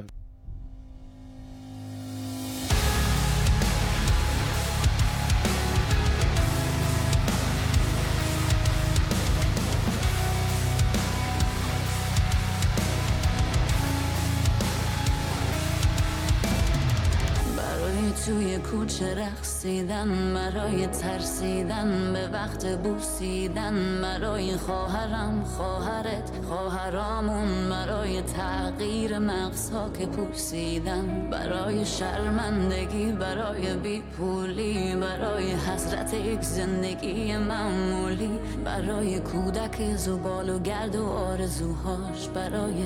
رقصیدن 19.05 20.35
برای 20.35 20.87
ترسیدن 20.87 22.13
به 22.13 22.29
وقت 22.29 22.79
بوسیدن 22.79 24.03
برای 24.03 24.57
خواهرم 24.57 25.45
خواهرت 25.45 26.31
خواهرامون 26.49 27.71
برای 27.71 28.23
تغییر 28.23 29.19
مغزها 29.19 29.91
که 29.91 30.07
پوسیدن 30.07 31.29
برای 31.31 31.85
شرمندگی 31.85 33.13
برای 33.13 33.75
بیپولی 33.77 34.97
برای 34.97 35.53
حسرت 35.53 36.15
یک 36.15 36.43
زندگی 36.43 37.37
معمولی 37.37 38.39
برای 38.65 39.21
کودک 39.21 39.97
زبال 39.97 40.49
و 40.49 40.59
گرد 40.59 40.97
و 40.97 41.07
آرزوهاش 41.07 42.29
برای 42.29 42.83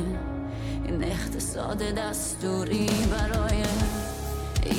این 0.85 1.05
اقتصاد 1.05 1.79
دستوری 1.79 2.87
برای 3.11 3.63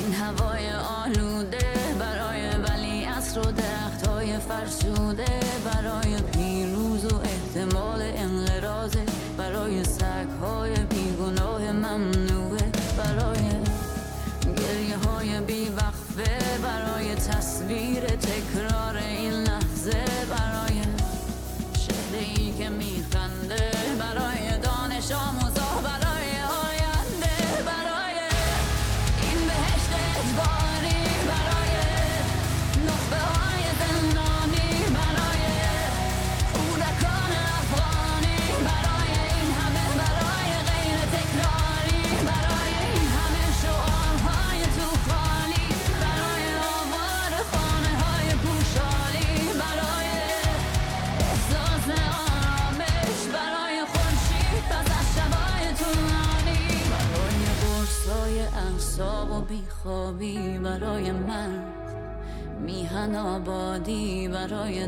این 0.09 0.17
هوای 0.17 0.71
آلوده 0.71 1.73
برای 1.99 2.49
ولی 2.49 3.05
اصر 3.05 3.39
و 3.39 3.43
درخت 3.43 4.07
های 4.07 4.37
فرسوده 4.39 5.39
برای 5.65 6.15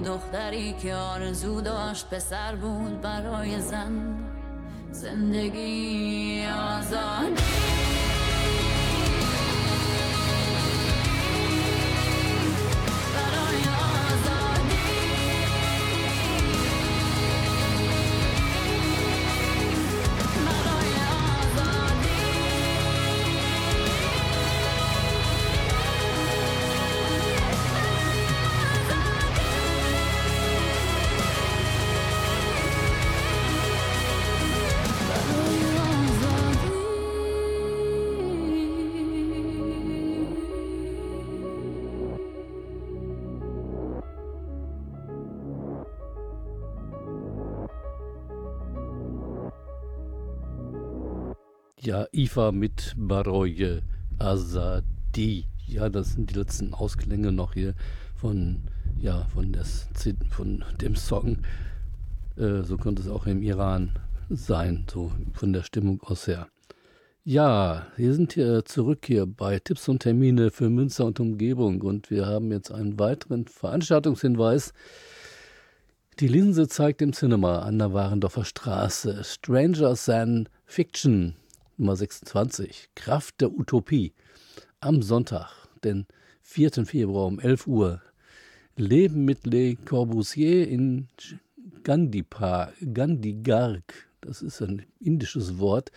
دختری 0.05 0.73
که 0.73 0.95
آرزو 0.95 1.61
داشت 1.61 2.09
پسر 2.09 2.55
بود 2.55 3.01
برای 3.01 3.61
زن. 3.61 4.15
زندگی 4.91 6.45
آزادی. 6.47 7.80
Ja, 51.91 52.07
IFA 52.13 52.53
mit 52.53 52.93
Baroye 52.95 53.81
Azadi. 54.17 55.43
Ja, 55.67 55.89
das 55.89 56.13
sind 56.13 56.29
die 56.29 56.35
letzten 56.35 56.73
Ausklänge 56.73 57.33
noch 57.33 57.53
hier 57.53 57.73
von, 58.15 58.61
ja, 59.01 59.25
von, 59.33 59.51
des, 59.51 59.89
von 60.29 60.63
dem 60.79 60.95
Song. 60.95 61.39
Äh, 62.37 62.63
so 62.63 62.77
könnte 62.77 63.01
es 63.01 63.09
auch 63.09 63.27
im 63.27 63.43
Iran 63.43 63.91
sein, 64.29 64.85
so 64.89 65.11
von 65.33 65.51
der 65.51 65.63
Stimmung 65.63 66.01
aus 66.03 66.27
her. 66.27 66.47
Ja, 67.25 67.87
wir 67.97 68.13
sind 68.13 68.31
hier 68.31 68.63
zurück 68.63 69.03
hier 69.05 69.25
bei 69.25 69.59
Tipps 69.59 69.89
und 69.89 69.99
Termine 69.99 70.49
für 70.49 70.69
Münster 70.69 71.03
und 71.03 71.19
Umgebung 71.19 71.81
und 71.81 72.09
wir 72.09 72.25
haben 72.25 72.53
jetzt 72.53 72.71
einen 72.71 72.99
weiteren 72.99 73.47
Veranstaltungshinweis. 73.47 74.71
Die 76.21 76.29
Linse 76.29 76.69
zeigt 76.69 77.01
im 77.01 77.11
Cinema 77.11 77.63
an 77.63 77.79
der 77.79 77.91
Warendorfer 77.91 78.45
Straße 78.45 79.25
Stranger 79.25 79.93
Than 79.95 80.47
Fiction 80.65 81.35
Nummer 81.77 81.95
26, 81.95 82.89
Kraft 82.95 83.41
der 83.41 83.51
Utopie, 83.51 84.13
am 84.79 85.01
Sonntag, 85.01 85.51
den 85.83 86.05
4. 86.43 86.85
Februar 86.85 87.27
um 87.27 87.39
11 87.39 87.67
Uhr. 87.67 88.01
Leben 88.75 89.25
mit 89.25 89.45
Le 89.45 89.75
Corbusier 89.75 90.67
in 90.67 91.07
Gandhipar, 91.83 92.73
Gandhigarg, 92.93 94.09
das 94.21 94.41
ist 94.41 94.61
ein 94.61 94.85
indisches 94.99 95.59
Wort, 95.59 95.91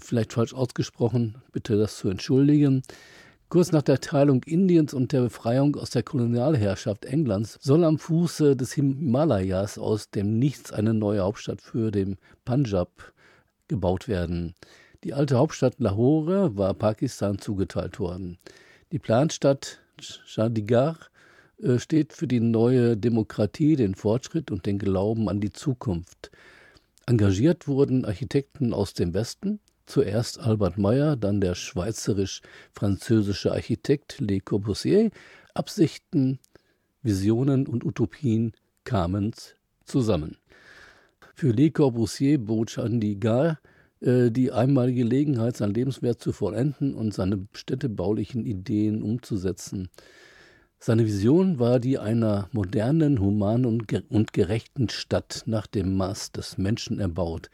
vielleicht 0.00 0.32
falsch 0.32 0.54
ausgesprochen, 0.54 1.42
bitte 1.52 1.76
das 1.76 1.98
zu 1.98 2.08
entschuldigen. 2.08 2.82
Kurz 3.48 3.72
nach 3.72 3.82
der 3.82 4.00
Teilung 4.00 4.44
Indiens 4.44 4.94
und 4.94 5.10
der 5.10 5.22
Befreiung 5.22 5.74
aus 5.74 5.90
der 5.90 6.04
Kolonialherrschaft 6.04 7.04
Englands 7.04 7.58
soll 7.60 7.82
am 7.82 7.98
Fuße 7.98 8.54
des 8.54 8.74
Himalayas 8.74 9.76
aus 9.76 10.10
dem 10.10 10.38
Nichts 10.38 10.72
eine 10.72 10.94
neue 10.94 11.22
Hauptstadt 11.22 11.60
für 11.60 11.90
den 11.90 12.16
Punjab 12.44 13.12
gebaut 13.66 14.06
werden. 14.06 14.54
Die 15.02 15.14
alte 15.14 15.38
Hauptstadt 15.38 15.80
Lahore 15.80 16.58
war 16.58 16.74
Pakistan 16.74 17.38
zugeteilt 17.38 17.98
worden. 17.98 18.36
Die 18.92 18.98
Planstadt 18.98 19.80
Chandigarh 19.98 21.08
äh, 21.62 21.78
steht 21.78 22.12
für 22.12 22.26
die 22.26 22.40
neue 22.40 22.98
Demokratie, 22.98 23.76
den 23.76 23.94
Fortschritt 23.94 24.50
und 24.50 24.66
den 24.66 24.78
Glauben 24.78 25.30
an 25.30 25.40
die 25.40 25.52
Zukunft. 25.52 26.30
Engagiert 27.06 27.66
wurden 27.66 28.04
Architekten 28.04 28.74
aus 28.74 28.92
dem 28.92 29.14
Westen, 29.14 29.60
zuerst 29.86 30.38
Albert 30.38 30.76
Meyer, 30.76 31.16
dann 31.16 31.40
der 31.40 31.54
schweizerisch-französische 31.54 33.52
Architekt 33.52 34.20
Le 34.20 34.40
Corbusier. 34.40 35.10
Absichten, 35.54 36.38
Visionen 37.02 37.66
und 37.66 37.84
Utopien 37.84 38.52
kamen 38.84 39.34
zusammen. 39.86 40.36
Für 41.34 41.52
Le 41.52 41.70
Corbusier 41.70 42.38
bot 42.38 42.72
Chandigarh 42.72 43.58
die 44.02 44.52
einmalige 44.52 45.02
Gelegenheit, 45.02 45.56
sein 45.56 45.74
Lebenswert 45.74 46.20
zu 46.22 46.32
vollenden 46.32 46.94
und 46.94 47.12
seine 47.12 47.46
städtebaulichen 47.52 48.46
Ideen 48.46 49.02
umzusetzen. 49.02 49.88
Seine 50.82 51.04
Vision 51.04 51.58
war 51.58 51.78
die 51.78 51.98
einer 51.98 52.48
modernen, 52.52 53.20
humanen 53.20 53.66
und 53.66 54.32
gerechten 54.32 54.88
Stadt 54.88 55.42
nach 55.44 55.66
dem 55.66 55.94
Maß 55.98 56.32
des 56.32 56.56
Menschen 56.56 56.98
erbaut, 56.98 57.50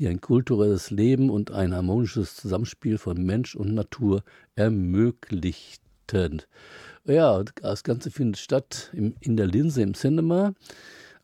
die 0.00 0.08
ein 0.08 0.20
kulturelles 0.20 0.90
Leben 0.90 1.30
und 1.30 1.52
ein 1.52 1.72
harmonisches 1.72 2.34
Zusammenspiel 2.34 2.98
von 2.98 3.22
Mensch 3.24 3.54
und 3.54 3.74
Natur 3.74 4.24
ermöglichten. 4.56 6.42
Ja, 7.04 7.44
das 7.62 7.84
Ganze 7.84 8.10
findet 8.10 8.38
statt 8.38 8.92
in 8.92 9.36
der 9.36 9.46
Linse 9.46 9.82
im 9.82 9.94
Cinema 9.94 10.54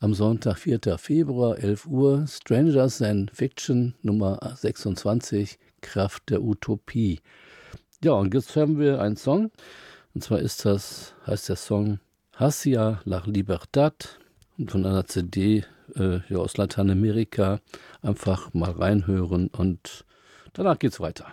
am 0.00 0.14
Sonntag, 0.14 0.58
4. 0.58 0.80
Februar, 0.98 1.58
11 1.58 1.86
Uhr, 1.86 2.26
Strangers 2.26 2.98
Than 2.98 3.28
Fiction 3.32 3.94
Nummer 4.02 4.38
26, 4.56 5.58
Kraft 5.82 6.30
der 6.30 6.42
Utopie. 6.42 7.20
Ja, 8.02 8.12
und 8.12 8.32
jetzt 8.32 8.56
hören 8.56 8.78
wir 8.78 9.00
einen 9.00 9.16
Song. 9.16 9.50
Und 10.14 10.24
zwar 10.24 10.38
ist 10.38 10.64
das, 10.64 11.14
heißt 11.26 11.50
der 11.50 11.56
Song 11.56 12.00
Hacia 12.34 13.02
la 13.04 13.22
Libertad 13.26 14.18
von 14.66 14.86
einer 14.86 15.06
CD 15.06 15.64
äh, 15.96 16.20
ja, 16.28 16.38
aus 16.38 16.56
Lateinamerika. 16.56 17.60
Einfach 18.00 18.54
mal 18.54 18.70
reinhören 18.70 19.48
und 19.48 20.06
danach 20.54 20.78
geht's 20.78 21.00
weiter. 21.00 21.26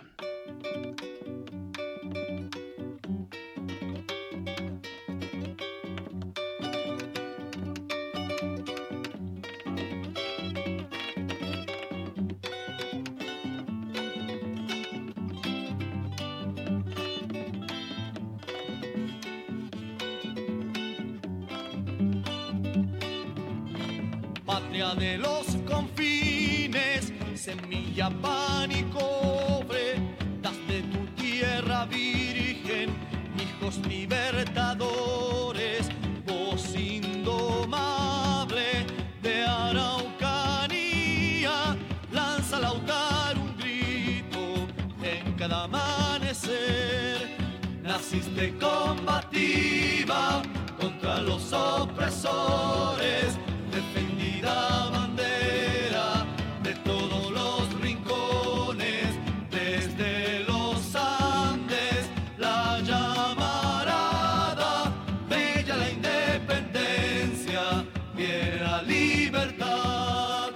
Naciste 48.38 48.58
combativa 48.58 50.42
contra 50.80 51.20
los 51.20 51.52
opresores 51.52 53.36
defendida 53.70 54.88
bandera 54.90 56.26
de 56.62 56.74
todos 56.76 57.30
los 57.30 57.80
rincones, 57.80 59.18
desde 59.50 60.44
los 60.44 60.94
Andes, 60.94 62.08
la 62.38 62.80
llamarada, 62.80 64.92
bella 65.28 65.76
la 65.76 65.90
independencia, 65.90 67.84
viene 68.14 68.60
la 68.60 68.82
libertad, 68.82 70.50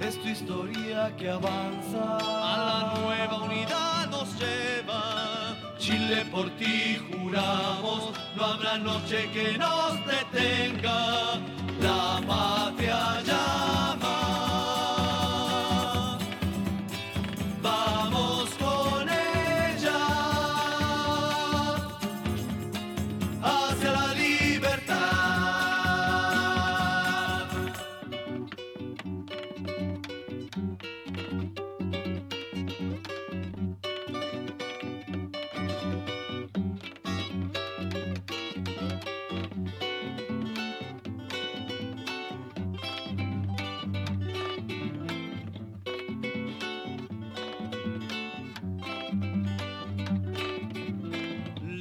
es 0.00 0.20
tu 0.20 0.28
historia 0.28 1.14
que 1.16 1.30
avanza, 1.30 2.18
a 2.18 2.58
la 2.58 2.94
nueva 3.00 3.42
unidad 3.42 4.10
nos 4.10 4.36
lleva. 4.38 5.54
Chile 5.78 6.24
por 6.32 6.50
ti 6.56 6.98
no 7.32 8.44
habrá 8.44 8.78
noche 8.78 9.28
que 9.32 9.58
nos 9.58 10.06
detenga 10.06 11.55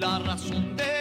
da 0.05 0.19
razón 0.19 0.75
de 0.75 0.94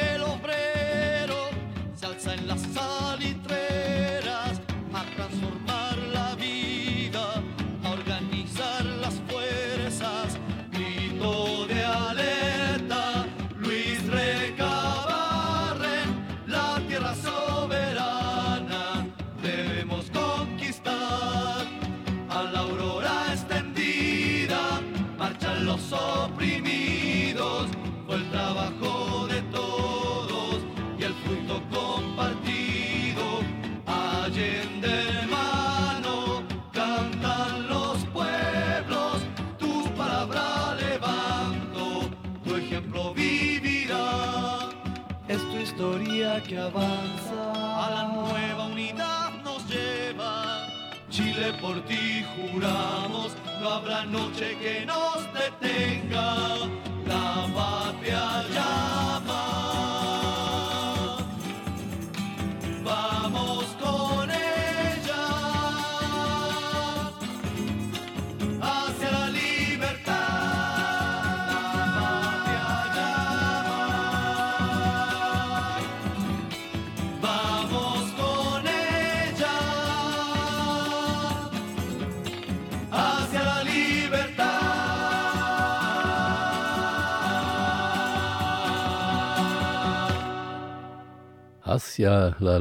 Hacia 91.74 92.36
la 92.38 92.58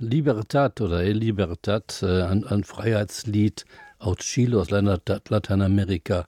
Libertad 0.00 0.80
oder 0.80 1.04
El 1.04 1.18
Libertad, 1.18 2.02
äh, 2.02 2.22
ein, 2.22 2.44
ein 2.48 2.64
Freiheitslied 2.64 3.64
aus 4.00 4.16
Chile, 4.16 4.58
aus 4.58 4.70
Lat- 4.70 5.30
Lateinamerika. 5.30 6.26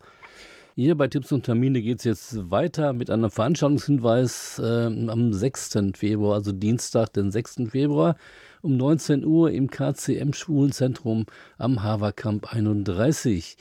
Hier 0.76 0.94
bei 0.96 1.08
Tipps 1.08 1.32
und 1.32 1.46
Termine 1.46 1.82
geht 1.82 1.98
es 1.98 2.04
jetzt 2.04 2.48
weiter 2.52 2.92
mit 2.92 3.10
einem 3.10 3.28
Veranstaltungshinweis 3.28 4.60
äh, 4.60 4.86
am 4.86 5.32
6. 5.32 5.78
Februar, 5.96 6.34
also 6.34 6.52
Dienstag, 6.52 7.12
den 7.12 7.32
6. 7.32 7.62
Februar 7.70 8.14
um 8.62 8.76
19 8.76 9.24
Uhr 9.24 9.50
im 9.50 9.68
KCM 9.68 10.32
Schwulenzentrum 10.32 11.26
am 11.56 11.82
Haverkamp 11.82 12.52
31. 12.54 13.56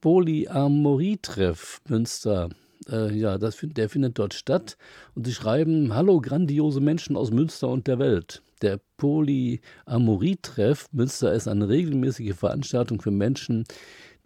Polyamorietreff 0.00 1.80
Münster. 1.88 2.50
Äh, 2.90 3.14
ja, 3.14 3.38
das, 3.38 3.58
der 3.62 3.88
findet 3.88 4.18
dort 4.18 4.34
statt. 4.34 4.76
Und 5.14 5.26
sie 5.26 5.32
schreiben: 5.32 5.94
Hallo, 5.94 6.20
grandiose 6.20 6.80
Menschen 6.80 7.16
aus 7.16 7.30
Münster 7.30 7.68
und 7.68 7.86
der 7.86 7.98
Welt. 7.98 8.42
Der 8.62 8.80
Polyamorietreff 8.96 10.86
Münster 10.92 11.32
ist 11.32 11.48
eine 11.48 11.68
regelmäßige 11.68 12.34
Veranstaltung 12.34 13.02
für 13.02 13.10
Menschen, 13.10 13.64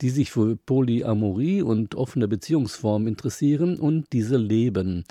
die 0.02 0.10
sich 0.10 0.30
für 0.30 0.56
Polyamorie 0.56 1.62
und 1.62 1.94
offene 1.94 2.28
Beziehungsformen 2.28 3.08
interessieren 3.08 3.78
und 3.78 4.12
diese 4.12 4.36
leben. 4.36 5.04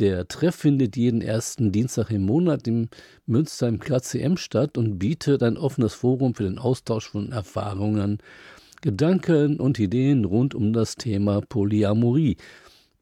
Der 0.00 0.26
Treff 0.26 0.56
findet 0.56 0.96
jeden 0.96 1.20
ersten 1.20 1.70
Dienstag 1.70 2.10
im 2.10 2.22
Monat 2.22 2.66
im 2.66 2.88
Münster 3.26 3.68
im 3.68 3.78
KCM 3.78 4.36
statt 4.36 4.76
und 4.76 4.98
bietet 4.98 5.42
ein 5.42 5.56
offenes 5.56 5.94
Forum 5.94 6.34
für 6.34 6.44
den 6.44 6.58
Austausch 6.58 7.08
von 7.10 7.30
Erfahrungen, 7.30 8.18
Gedanken 8.80 9.60
und 9.60 9.78
Ideen 9.78 10.24
rund 10.24 10.54
um 10.54 10.72
das 10.72 10.96
Thema 10.96 11.42
Polyamorie. 11.42 12.38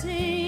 The 0.00 0.41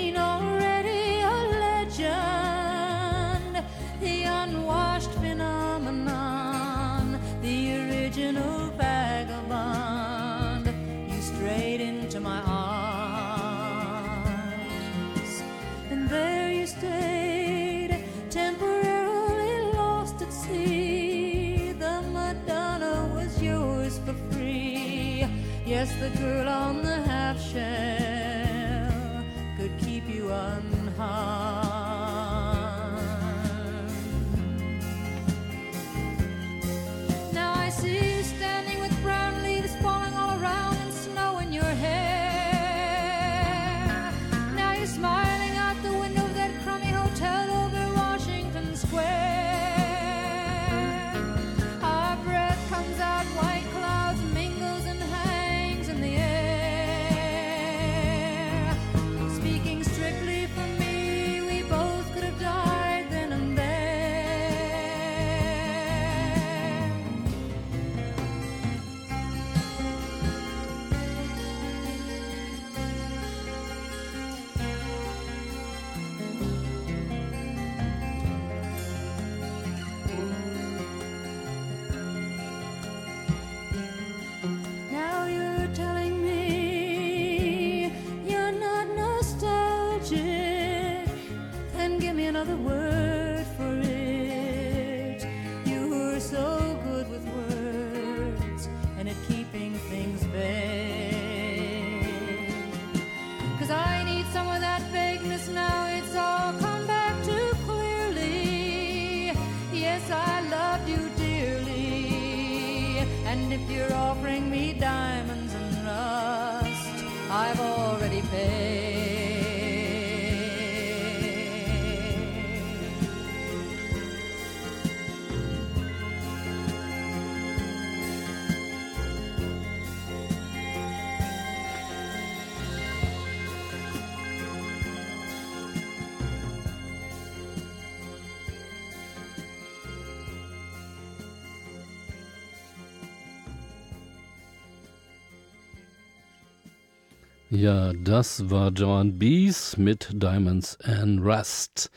Ja, 147.54 147.92
das 147.92 148.50
war 148.50 148.72
Joan 148.72 149.16
Bees 149.16 149.76
mit 149.76 150.08
Diamonds 150.12 150.76
and 150.80 151.24
Rust. 151.24 151.88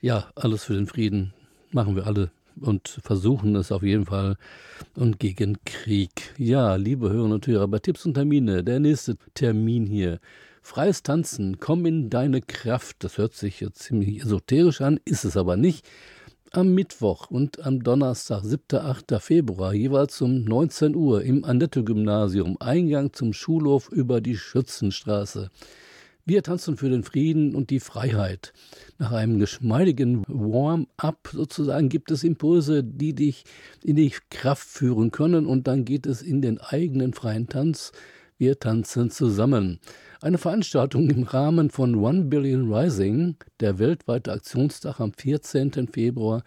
Ja, 0.00 0.28
alles 0.36 0.62
für 0.62 0.74
den 0.74 0.86
Frieden 0.86 1.34
machen 1.72 1.96
wir 1.96 2.06
alle 2.06 2.30
und 2.60 3.00
versuchen 3.02 3.56
es 3.56 3.72
auf 3.72 3.82
jeden 3.82 4.06
Fall 4.06 4.36
und 4.94 5.18
gegen 5.18 5.58
Krieg. 5.64 6.32
Ja, 6.38 6.76
liebe 6.76 7.10
Hörerinnen 7.10 7.32
und 7.32 7.46
Hörer, 7.48 7.66
bei 7.66 7.80
Tipps 7.80 8.06
und 8.06 8.14
Termine, 8.14 8.62
der 8.62 8.78
nächste 8.78 9.16
Termin 9.34 9.84
hier. 9.84 10.20
Freies 10.62 11.02
Tanzen, 11.02 11.58
komm 11.58 11.86
in 11.86 12.08
deine 12.08 12.40
Kraft. 12.40 12.98
Das 13.00 13.18
hört 13.18 13.34
sich 13.34 13.58
jetzt 13.58 13.80
ziemlich 13.80 14.22
esoterisch 14.22 14.80
an, 14.80 15.00
ist 15.04 15.24
es 15.24 15.36
aber 15.36 15.56
nicht. 15.56 15.84
Am 16.54 16.72
Mittwoch 16.72 17.32
und 17.32 17.66
am 17.66 17.82
Donnerstag, 17.82 18.44
7. 18.44 18.78
8. 18.78 19.20
Februar, 19.20 19.74
jeweils 19.74 20.22
um 20.22 20.44
19 20.44 20.94
Uhr 20.94 21.24
im 21.24 21.44
Annette-Gymnasium, 21.44 22.58
Eingang 22.60 23.12
zum 23.12 23.32
Schulhof 23.32 23.88
über 23.88 24.20
die 24.20 24.36
Schützenstraße. 24.36 25.50
Wir 26.24 26.44
tanzen 26.44 26.76
für 26.76 26.88
den 26.88 27.02
Frieden 27.02 27.56
und 27.56 27.70
die 27.70 27.80
Freiheit. 27.80 28.52
Nach 28.98 29.10
einem 29.10 29.40
geschmeidigen 29.40 30.22
Warm-up 30.28 31.28
sozusagen 31.32 31.88
gibt 31.88 32.12
es 32.12 32.22
Impulse, 32.22 32.84
die 32.84 33.16
dich 33.16 33.42
in 33.82 33.96
die 33.96 34.12
Kraft 34.30 34.68
führen 34.68 35.10
können 35.10 35.46
und 35.46 35.66
dann 35.66 35.84
geht 35.84 36.06
es 36.06 36.22
in 36.22 36.40
den 36.40 36.60
eigenen 36.60 37.14
freien 37.14 37.48
Tanz. 37.48 37.90
Wir 38.36 38.58
tanzen 38.58 39.12
zusammen. 39.12 39.78
Eine 40.20 40.38
Veranstaltung 40.38 41.08
im 41.08 41.22
Rahmen 41.22 41.70
von 41.70 41.94
One 41.94 42.24
Billion 42.24 42.74
Rising, 42.74 43.36
der 43.60 43.78
weltweite 43.78 44.32
Aktionstag 44.32 44.98
am 44.98 45.12
14. 45.12 45.86
Februar 45.86 46.42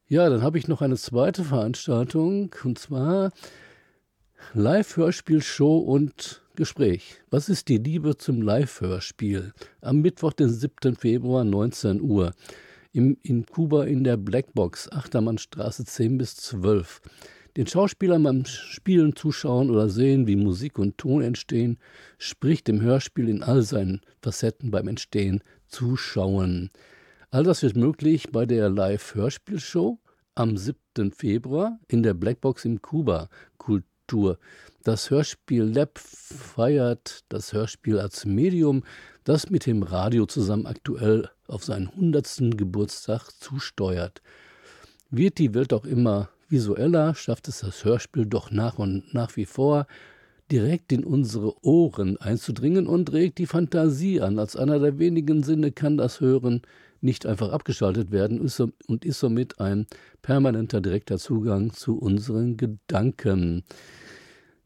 Ja, 0.08 0.30
dann 0.30 0.44
habe 0.44 0.60
ich 0.60 0.68
noch 0.68 0.84
eine 0.84 0.98
zweite 0.98 1.44
Veranstaltung 1.44 2.54
und 2.64 2.78
zwar 2.78 3.32
Live-Hörspiel-Show 4.54 5.80
und 5.80 6.44
Gespräch. 6.56 7.16
Was 7.32 7.50
ist 7.50 7.70
die 7.70 7.80
Liebe 7.80 8.16
zum 8.16 8.44
Live-Hörspiel? 8.44 9.52
Am 9.82 10.02
Mittwoch, 10.02 10.34
den 10.34 10.50
7. 10.50 10.96
Februar, 10.96 11.44
19 11.44 12.02
Uhr. 12.02 12.36
Im, 12.92 13.18
in 13.24 13.48
Kuba 13.48 13.86
in 13.86 14.04
der 14.04 14.18
Blackbox, 14.18 14.92
Achtermannstraße 14.92 15.86
10 15.86 16.20
bis 16.20 16.36
12. 16.36 17.02
Den 17.58 17.66
Schauspielern 17.66 18.22
beim 18.22 18.46
Spielen 18.46 19.16
zuschauen 19.16 19.72
oder 19.72 19.90
sehen, 19.90 20.28
wie 20.28 20.36
Musik 20.36 20.78
und 20.78 21.00
Ton 21.00 21.24
entstehen, 21.24 21.80
spricht 22.20 22.68
dem 22.68 22.80
Hörspiel 22.80 23.28
in 23.28 23.42
all 23.42 23.64
seinen 23.64 24.02
Facetten 24.22 24.70
beim 24.70 24.88
Entstehen 24.88 25.42
zuschauen. 25.68 26.70
All 27.36 27.44
das 27.44 27.64
wird 27.64 27.76
möglich 27.76 28.32
bei 28.32 28.46
der 28.46 28.70
Live-Hörspielshow 28.70 30.00
am 30.36 30.56
7. 30.56 31.12
Februar 31.12 31.78
in 31.90 32.02
der 32.02 32.14
Blackbox 32.14 32.64
im 32.64 32.82
Kuba 32.82 33.28
Kultur. 33.58 34.40
Das 34.86 35.10
Hörspiel 35.10 35.64
Lab 35.64 36.00
feiert 36.00 37.26
das 37.28 37.52
Hörspiel 37.52 38.00
als 38.00 38.24
Medium, 38.24 38.86
das 39.26 39.50
mit 39.50 39.66
dem 39.66 39.84
Radio 39.84 40.26
zusammen 40.28 40.66
aktuell 40.66 41.30
auf 41.48 41.66
seinen 41.66 41.90
100. 41.90 42.58
Geburtstag 42.58 43.30
zusteuert. 43.42 44.22
Wird 45.10 45.38
die 45.38 45.54
Welt 45.54 45.74
auch 45.74 45.84
immer 45.84 46.30
visueller, 46.48 47.16
schafft 47.16 47.50
es 47.50 47.60
das 47.60 47.84
Hörspiel 47.84 48.28
doch 48.28 48.50
nach 48.50 48.80
und 48.80 49.14
nach 49.14 49.36
wie 49.36 49.44
vor, 49.44 49.88
direkt 50.54 50.94
in 50.94 51.04
unsere 51.04 51.54
Ohren 51.66 52.16
einzudringen 52.16 52.88
und 52.88 53.12
regt 53.12 53.40
die 53.40 53.46
Fantasie 53.46 54.22
an. 54.22 54.40
Als 54.40 54.56
einer 54.56 54.80
der 54.80 55.00
wenigen 55.00 55.44
Sinne 55.44 55.74
kann 55.74 55.98
das 55.98 56.22
Hören 56.22 56.62
nicht 57.06 57.26
einfach 57.26 57.52
abgeschaltet 57.52 58.12
werden 58.12 58.40
und 58.40 59.06
ist 59.06 59.20
somit 59.20 59.60
ein 59.62 59.86
permanenter 60.22 60.82
direkter 60.82 61.18
Zugang 61.18 61.72
zu 61.72 61.98
unseren 61.98 62.58
Gedanken. 62.58 63.64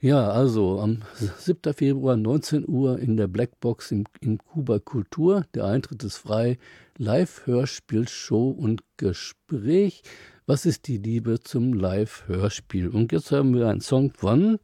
Ja, 0.02 0.32
also 0.32 0.80
am 0.80 1.00
7. 1.40 1.74
Februar 1.74 2.16
19 2.16 2.66
Uhr 2.70 3.00
in 3.00 3.18
der 3.18 3.28
Blackbox 3.28 3.92
im, 3.92 4.06
in 4.22 4.38
Kuba 4.38 4.80
Kultur. 4.80 5.46
Der 5.54 5.66
Eintritt 5.66 6.06
ist 6.06 6.16
frei. 6.16 6.58
Live-Hörspiel, 6.98 8.08
Show 8.08 8.50
und 8.50 8.82
Gespräch. 8.96 10.02
Was 10.46 10.66
ist 10.66 10.88
die 10.88 10.98
Liebe 10.98 11.42
zum 11.42 11.74
Live-Hörspiel? 11.74 12.88
Und 12.88 13.12
jetzt 13.12 13.34
haben 13.34 13.54
wir 13.54 13.68
einen 13.68 13.82
Song 13.82 14.12
von, 14.12 14.60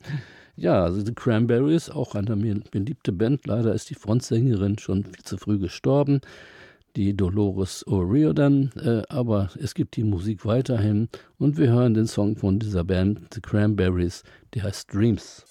ja, 0.55 0.81
also 0.81 1.01
The 1.05 1.13
Cranberries, 1.13 1.89
auch 1.89 2.15
eine 2.15 2.37
beliebte 2.71 3.11
Band. 3.11 3.45
Leider 3.45 3.73
ist 3.73 3.89
die 3.89 3.95
Frontsängerin 3.95 4.79
schon 4.79 5.03
viel 5.03 5.23
zu 5.23 5.37
früh 5.37 5.59
gestorben, 5.59 6.21
die 6.95 7.15
Dolores 7.15 7.85
O'Riordan. 7.87 8.71
Äh, 8.77 9.03
aber 9.09 9.49
es 9.59 9.73
gibt 9.73 9.95
die 9.95 10.03
Musik 10.03 10.45
weiterhin 10.45 11.09
und 11.37 11.57
wir 11.57 11.67
hören 11.67 11.93
den 11.93 12.07
Song 12.07 12.35
von 12.35 12.59
dieser 12.59 12.83
Band, 12.83 13.33
The 13.33 13.41
Cranberries, 13.41 14.23
der 14.53 14.63
heißt 14.63 14.93
Dreams. 14.93 15.43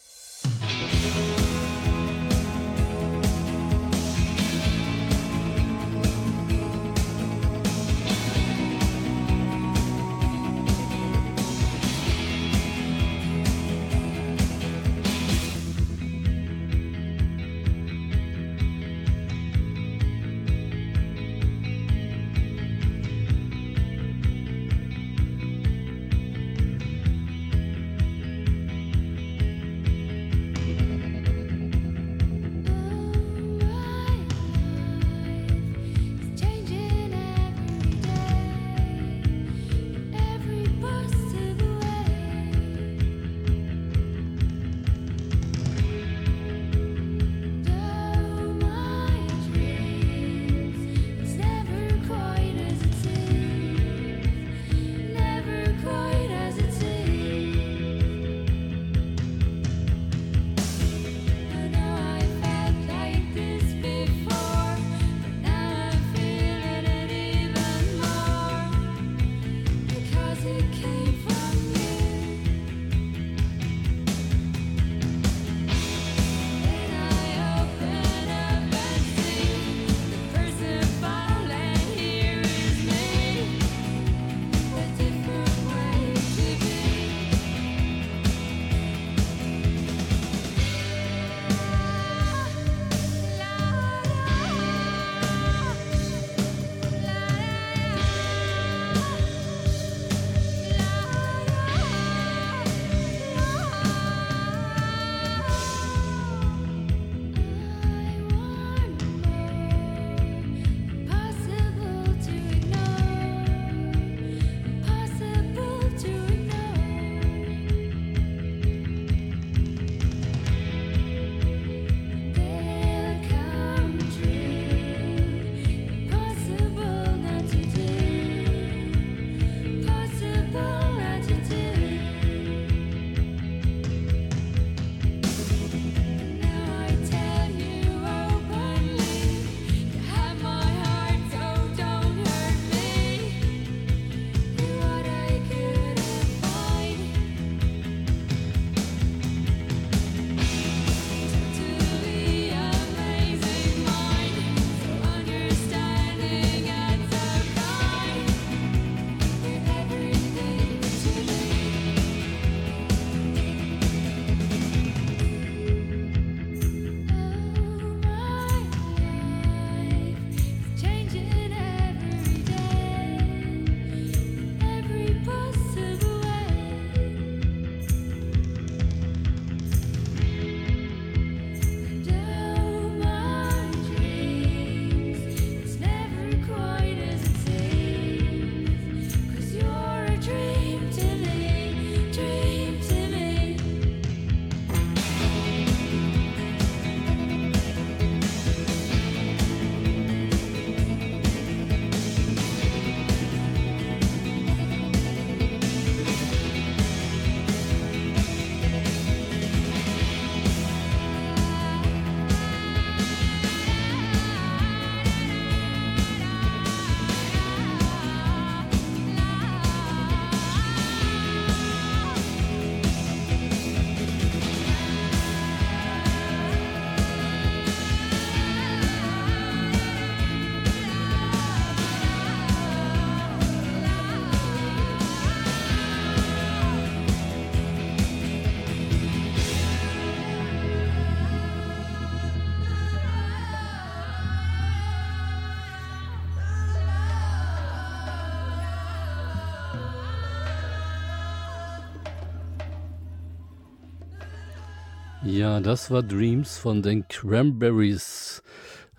Ja, 255.35 255.59
das 255.59 255.91
war 255.91 256.05
Dreams 256.05 256.59
von 256.59 256.81
den 256.81 257.09
Cranberries. 257.09 258.41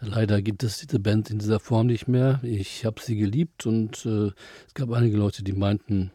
Leider 0.02 0.42
gibt 0.42 0.64
es 0.64 0.80
diese 0.80 1.00
Band 1.00 1.30
in 1.30 1.40
dieser 1.40 1.62
Form 1.62 1.88
nicht 1.88 2.10
mehr. 2.10 2.42
Ich 2.44 2.84
habe 2.84 3.02
sie 3.02 3.16
geliebt 3.16 3.66
und 3.66 4.06
äh, 4.06 4.32
es 4.68 4.74
gab 4.74 4.92
einige 4.92 5.16
Leute, 5.16 5.46
die 5.46 5.54
meinten, 5.54 6.12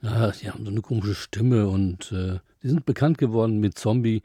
ja, 0.00 0.30
die 0.30 0.48
haben 0.48 0.64
so 0.64 0.70
eine 0.70 0.80
komische 0.80 1.16
Stimme 1.16 1.66
und 1.66 2.12
äh, 2.12 2.38
die 2.62 2.68
sind 2.68 2.86
bekannt 2.86 3.18
geworden 3.18 3.58
mit 3.58 3.76
Zombie 3.76 4.22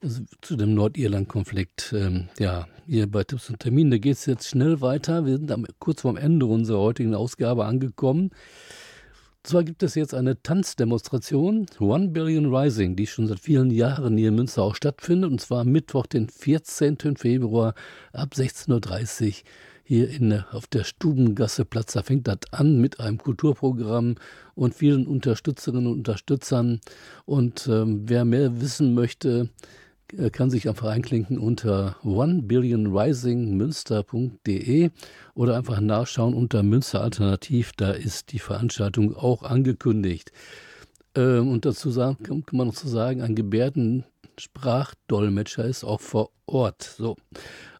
also 0.00 0.22
zu 0.40 0.54
dem 0.54 0.74
Nordirland-Konflikt. 0.74 1.92
Ähm, 1.96 2.28
ja, 2.38 2.68
hier 2.86 3.10
bei 3.10 3.24
Tipps 3.24 3.50
und 3.50 3.58
Terminen, 3.58 3.90
da 3.90 3.98
geht 3.98 4.18
es 4.18 4.26
jetzt 4.26 4.48
schnell 4.48 4.80
weiter. 4.82 5.26
Wir 5.26 5.36
sind 5.36 5.50
am, 5.50 5.66
kurz 5.80 6.02
vorm 6.02 6.16
Ende 6.16 6.46
unserer 6.46 6.78
heutigen 6.78 7.16
Ausgabe 7.16 7.64
angekommen. 7.64 8.30
Zwar 9.44 9.64
gibt 9.64 9.82
es 9.82 9.96
jetzt 9.96 10.14
eine 10.14 10.40
Tanzdemonstration, 10.40 11.66
One 11.80 12.08
Billion 12.08 12.54
Rising, 12.54 12.94
die 12.94 13.08
schon 13.08 13.26
seit 13.26 13.40
vielen 13.40 13.72
Jahren 13.72 14.16
hier 14.16 14.28
in 14.28 14.36
Münster 14.36 14.62
auch 14.62 14.76
stattfindet, 14.76 15.32
und 15.32 15.40
zwar 15.40 15.64
Mittwoch, 15.64 16.06
den 16.06 16.28
14. 16.28 17.16
Februar 17.16 17.74
ab 18.12 18.34
16.30 18.36 19.26
Uhr 19.26 19.34
hier 19.82 20.08
in, 20.10 20.32
auf 20.52 20.68
der 20.68 20.84
Stubengasse 20.84 21.64
Platz. 21.64 21.94
Da 21.94 22.04
fängt 22.04 22.28
das 22.28 22.38
an 22.52 22.80
mit 22.80 23.00
einem 23.00 23.18
Kulturprogramm 23.18 24.14
und 24.54 24.74
vielen 24.76 25.08
Unterstützerinnen 25.08 25.88
und 25.88 25.98
Unterstützern. 25.98 26.80
Und 27.24 27.66
ähm, 27.66 28.02
wer 28.04 28.24
mehr 28.24 28.60
wissen 28.60 28.94
möchte, 28.94 29.48
kann 30.32 30.50
sich 30.50 30.68
einfach 30.68 30.88
einklinken 30.88 31.38
unter 31.38 31.96
onebillionrisingmünster.de 32.04 34.90
oder 35.34 35.56
einfach 35.56 35.80
nachschauen 35.80 36.34
unter 36.34 36.62
Münster 36.62 37.00
Alternativ. 37.02 37.72
Da 37.76 37.92
ist 37.92 38.32
die 38.32 38.38
Veranstaltung 38.38 39.16
auch 39.16 39.42
angekündigt. 39.42 40.30
Ähm, 41.14 41.48
und 41.48 41.64
dazu 41.64 41.90
sagen, 41.90 42.22
kann 42.22 42.44
man 42.52 42.66
noch 42.68 42.74
zu 42.74 42.86
sagen, 42.88 43.22
ein 43.22 43.34
Gebärdensprachdolmetscher 43.34 45.64
ist 45.64 45.84
auch 45.84 46.00
vor 46.00 46.30
Ort. 46.46 46.82
So. 46.82 47.16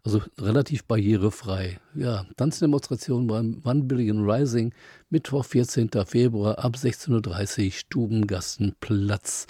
Also 0.04 0.20
relativ 0.38 0.84
barrierefrei. 0.84 1.78
Ja, 1.94 2.26
Tanzdemonstration 2.36 3.28
beim 3.28 3.62
One 3.64 3.84
Billion 3.84 4.28
Rising, 4.28 4.74
Mittwoch, 5.10 5.44
14. 5.44 5.90
Februar 6.06 6.58
ab 6.58 6.74
16.30 6.74 7.66
Uhr, 7.66 7.72
Stubengassenplatz. 7.72 9.46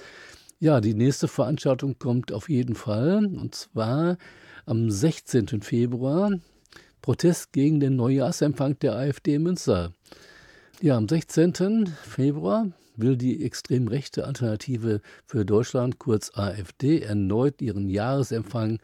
Ja, 0.62 0.80
die 0.80 0.94
nächste 0.94 1.26
Veranstaltung 1.26 1.98
kommt 1.98 2.30
auf 2.30 2.48
jeden 2.48 2.76
Fall 2.76 3.26
und 3.26 3.52
zwar 3.52 4.16
am 4.64 4.92
16. 4.92 5.60
Februar. 5.60 6.38
Protest 7.00 7.52
gegen 7.52 7.80
den 7.80 7.96
Neujahrsempfang 7.96 8.78
der 8.78 8.94
AfD 8.94 9.40
Münster. 9.40 9.92
Ja, 10.80 10.96
am 10.96 11.08
16. 11.08 11.86
Februar 12.04 12.68
will 12.94 13.16
die 13.16 13.44
extrem 13.44 13.88
rechte 13.88 14.24
Alternative 14.24 15.00
für 15.26 15.44
Deutschland, 15.44 15.98
kurz 15.98 16.30
AfD, 16.32 17.00
erneut 17.00 17.60
ihren 17.60 17.88
Jahresempfang 17.88 18.78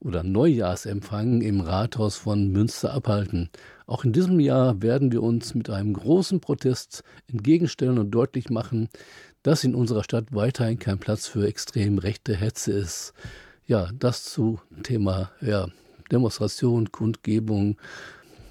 oder 0.00 0.24
Neujahrsempfang 0.24 1.40
im 1.42 1.60
Rathaus 1.60 2.16
von 2.16 2.48
Münster 2.48 2.92
abhalten. 2.92 3.48
Auch 3.86 4.04
in 4.04 4.12
diesem 4.12 4.40
Jahr 4.40 4.82
werden 4.82 5.12
wir 5.12 5.22
uns 5.22 5.54
mit 5.54 5.70
einem 5.70 5.92
großen 5.92 6.40
Protest 6.40 7.04
entgegenstellen 7.28 7.98
und 7.98 8.10
deutlich 8.10 8.50
machen, 8.50 8.88
dass 9.42 9.64
in 9.64 9.74
unserer 9.74 10.04
Stadt 10.04 10.26
weiterhin 10.30 10.78
kein 10.78 10.98
Platz 10.98 11.26
für 11.26 11.46
extrem 11.46 11.98
rechte 11.98 12.34
Hetze 12.34 12.72
ist. 12.72 13.12
Ja, 13.66 13.90
das 13.98 14.24
zu 14.24 14.60
Thema 14.82 15.30
ja, 15.40 15.68
Demonstration, 16.10 16.92
Kundgebung. 16.92 17.76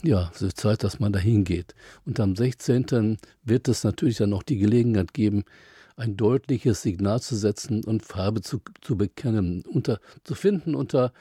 Ja, 0.04 0.32
es 0.34 0.42
ist 0.42 0.60
Zeit, 0.60 0.84
dass 0.84 1.00
man 1.00 1.14
dahin 1.14 1.44
geht. 1.44 1.76
Und 2.06 2.20
am 2.20 2.36
16. 2.36 3.18
wird 3.44 3.68
es 3.68 3.84
natürlich 3.84 4.18
dann 4.18 4.32
noch 4.32 4.44
die 4.44 4.58
Gelegenheit 4.58 5.14
geben, 5.14 5.44
ein 5.96 6.18
deutliches 6.18 6.82
Signal 6.82 7.22
zu 7.22 7.36
setzen 7.36 7.84
und 7.84 8.04
Farbe 8.04 8.42
zu, 8.42 8.62
zu 8.82 8.98
bekennen. 8.98 9.64
Unter, 9.68 10.00
zu 10.24 10.34
finden 10.34 10.74
unter 10.74 11.14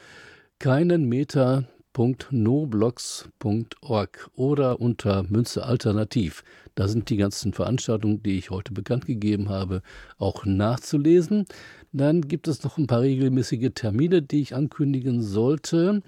keinen 0.59 1.05
Meter 1.05 1.65
www.noblogs.org 1.95 4.31
oder 4.35 4.81
unter 4.81 5.23
Münze 5.25 5.65
Alternativ. 5.65 6.45
Da 6.75 6.89
sind 6.89 7.11
die 7.11 7.17
ganzen 7.17 7.53
Veranstaltungen, 7.53 8.23
die 8.23 8.39
ich 8.39 8.51
heute 8.51 8.73
bekannt 8.73 9.07
gegeben 9.07 9.49
habe, 9.49 9.83
auch 10.19 10.45
nachzulesen. 10.45 11.47
Dann 11.93 12.23
gibt 12.23 12.49
es 12.49 12.63
noch 12.63 12.79
ein 12.79 12.87
paar 12.87 13.01
regelmäßige 13.01 13.71
Termine, 13.75 14.23
die 14.23 14.41
ich 14.41 14.55
ankündigen 14.55 15.23
sollte. 15.23 16.03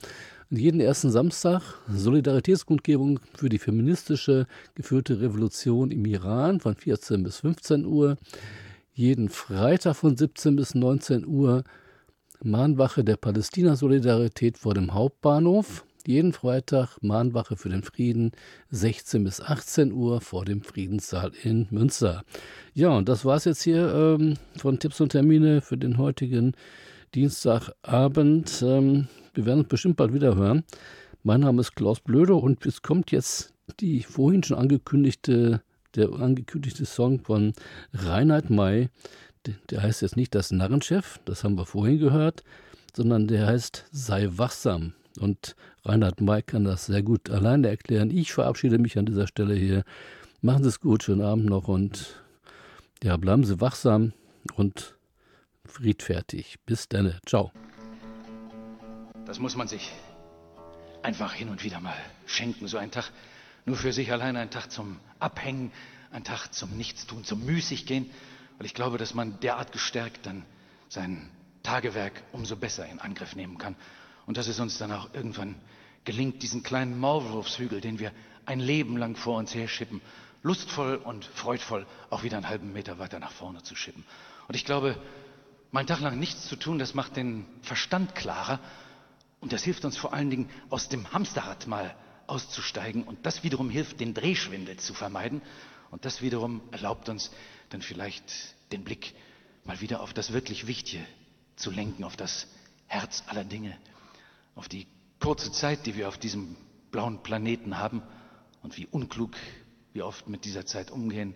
Jeden 0.50 0.80
ersten 0.80 1.10
Samstag 1.10 1.62
Solidaritätskundgebung 1.88 3.20
für 3.34 3.48
die 3.48 3.58
feministische 3.58 4.46
geführte 4.74 5.20
Revolution 5.20 5.90
im 5.90 6.04
Iran 6.04 6.60
von 6.60 6.76
14 6.76 7.22
bis 7.22 7.38
15 7.38 7.86
Uhr. 7.86 8.16
Jeden 8.94 9.30
Freitag 9.30 9.96
von 9.96 10.16
17 10.16 10.54
bis 10.54 10.74
19 10.74 11.26
Uhr 11.26 11.64
Mahnwache 12.44 13.04
der 13.04 13.16
Palästina-Solidarität 13.16 14.58
vor 14.58 14.74
dem 14.74 14.94
Hauptbahnhof. 14.94 15.84
Jeden 16.06 16.32
Freitag 16.32 16.96
Mahnwache 17.00 17.56
für 17.56 17.68
den 17.68 17.84
Frieden, 17.84 18.32
16 18.70 19.22
bis 19.22 19.40
18 19.40 19.92
Uhr 19.92 20.20
vor 20.20 20.44
dem 20.44 20.62
Friedenssaal 20.62 21.30
in 21.44 21.68
Münster. 21.70 22.24
Ja, 22.74 22.90
und 22.90 23.08
das 23.08 23.24
war 23.24 23.36
es 23.36 23.44
jetzt 23.44 23.62
hier 23.62 23.94
ähm, 23.94 24.34
von 24.56 24.80
Tipps 24.80 25.00
und 25.00 25.10
Termine 25.10 25.60
für 25.60 25.76
den 25.76 25.98
heutigen 25.98 26.54
Dienstagabend. 27.14 28.62
Ähm, 28.66 29.06
wir 29.34 29.46
werden 29.46 29.60
uns 29.60 29.68
bestimmt 29.68 29.96
bald 29.96 30.12
wieder 30.12 30.34
hören. 30.34 30.64
Mein 31.22 31.42
Name 31.42 31.60
ist 31.60 31.76
Klaus 31.76 32.00
Blöde 32.00 32.34
und 32.34 32.66
es 32.66 32.82
kommt 32.82 33.12
jetzt 33.12 33.54
die 33.78 34.02
vorhin 34.02 34.42
schon 34.42 34.58
angekündigte, 34.58 35.62
der 35.94 36.12
angekündigte 36.12 36.84
Song 36.84 37.20
von 37.20 37.52
Reinhard 37.92 38.50
May, 38.50 38.88
der 39.70 39.82
heißt 39.82 40.02
jetzt 40.02 40.16
nicht 40.16 40.34
das 40.34 40.50
Narrenchef, 40.50 41.18
das 41.24 41.44
haben 41.44 41.56
wir 41.56 41.66
vorhin 41.66 41.98
gehört, 41.98 42.42
sondern 42.94 43.26
der 43.26 43.46
heißt 43.46 43.86
Sei 43.90 44.28
wachsam. 44.30 44.94
Und 45.18 45.56
Reinhard 45.84 46.20
May 46.20 46.42
kann 46.42 46.64
das 46.64 46.86
sehr 46.86 47.02
gut 47.02 47.30
alleine 47.30 47.68
erklären. 47.68 48.10
Ich 48.10 48.32
verabschiede 48.32 48.78
mich 48.78 48.98
an 48.98 49.06
dieser 49.06 49.26
Stelle 49.26 49.54
hier. 49.54 49.84
Machen 50.40 50.62
Sie 50.62 50.68
es 50.68 50.80
gut, 50.80 51.02
schönen 51.02 51.22
Abend 51.22 51.46
noch 51.46 51.68
und 51.68 52.22
ja, 53.02 53.16
bleiben 53.16 53.44
Sie 53.44 53.60
wachsam 53.60 54.12
und 54.54 54.96
friedfertig. 55.64 56.58
Bis 56.66 56.88
dann. 56.88 57.18
Ciao. 57.26 57.52
Das 59.26 59.38
muss 59.38 59.56
man 59.56 59.68
sich 59.68 59.90
einfach 61.02 61.32
hin 61.32 61.48
und 61.48 61.64
wieder 61.64 61.80
mal 61.80 61.96
schenken, 62.26 62.68
so 62.68 62.78
ein 62.78 62.90
Tag. 62.90 63.10
Nur 63.64 63.76
für 63.76 63.92
sich 63.92 64.10
allein 64.10 64.36
ein 64.36 64.50
Tag 64.50 64.70
zum 64.70 64.98
Abhängen, 65.20 65.70
ein 66.10 66.24
Tag 66.24 66.52
zum 66.52 66.76
Nichtstun, 66.76 67.24
zum 67.24 67.44
Müßiggehen. 67.44 68.10
Weil 68.62 68.66
ich 68.66 68.74
glaube, 68.74 68.96
dass 68.96 69.12
man 69.12 69.40
derart 69.40 69.72
gestärkt 69.72 70.24
dann 70.24 70.44
sein 70.88 71.28
Tagewerk 71.64 72.22
umso 72.30 72.54
besser 72.54 72.86
in 72.86 73.00
Angriff 73.00 73.34
nehmen 73.34 73.58
kann. 73.58 73.74
Und 74.24 74.36
dass 74.36 74.46
es 74.46 74.60
uns 74.60 74.78
dann 74.78 74.92
auch 74.92 75.12
irgendwann 75.14 75.56
gelingt, 76.04 76.44
diesen 76.44 76.62
kleinen 76.62 76.96
Maulwurfshügel, 77.00 77.80
den 77.80 77.98
wir 77.98 78.12
ein 78.46 78.60
Leben 78.60 78.96
lang 78.96 79.16
vor 79.16 79.36
uns 79.38 79.52
herschippen, 79.52 80.00
lustvoll 80.44 80.94
und 80.94 81.24
freudvoll 81.24 81.88
auch 82.08 82.22
wieder 82.22 82.36
einen 82.36 82.48
halben 82.48 82.72
Meter 82.72 83.00
weiter 83.00 83.18
nach 83.18 83.32
vorne 83.32 83.64
zu 83.64 83.74
schippen. 83.74 84.04
Und 84.46 84.54
ich 84.54 84.64
glaube, 84.64 84.96
mal 85.72 85.80
einen 85.80 85.88
Tag 85.88 85.98
lang 85.98 86.20
nichts 86.20 86.46
zu 86.46 86.54
tun, 86.54 86.78
das 86.78 86.94
macht 86.94 87.16
den 87.16 87.46
Verstand 87.62 88.14
klarer 88.14 88.60
und 89.40 89.52
das 89.52 89.64
hilft 89.64 89.84
uns 89.84 89.96
vor 89.96 90.14
allen 90.14 90.30
Dingen 90.30 90.48
aus 90.70 90.88
dem 90.88 91.12
Hamsterrad 91.12 91.66
mal 91.66 91.96
auszusteigen 92.28 93.02
und 93.02 93.26
das 93.26 93.42
wiederum 93.42 93.70
hilft, 93.70 93.98
den 93.98 94.14
Drehschwindel 94.14 94.76
zu 94.76 94.94
vermeiden 94.94 95.42
und 95.90 96.04
das 96.04 96.22
wiederum 96.22 96.62
erlaubt 96.70 97.08
uns 97.08 97.32
dann 97.72 97.82
vielleicht 97.82 98.24
den 98.72 98.84
Blick 98.84 99.14
mal 99.64 99.80
wieder 99.80 100.00
auf 100.00 100.12
das 100.12 100.32
wirklich 100.32 100.66
Wichtige 100.66 101.04
zu 101.56 101.70
lenken, 101.70 102.04
auf 102.04 102.16
das 102.16 102.46
Herz 102.86 103.22
aller 103.26 103.44
Dinge, 103.44 103.76
auf 104.54 104.68
die 104.68 104.86
kurze 105.20 105.52
Zeit, 105.52 105.86
die 105.86 105.96
wir 105.96 106.08
auf 106.08 106.18
diesem 106.18 106.56
blauen 106.90 107.22
Planeten 107.22 107.78
haben 107.78 108.02
und 108.62 108.76
wie 108.76 108.86
unklug 108.86 109.32
wir 109.92 110.06
oft 110.06 110.28
mit 110.28 110.44
dieser 110.44 110.66
Zeit 110.66 110.90
umgehen. 110.90 111.34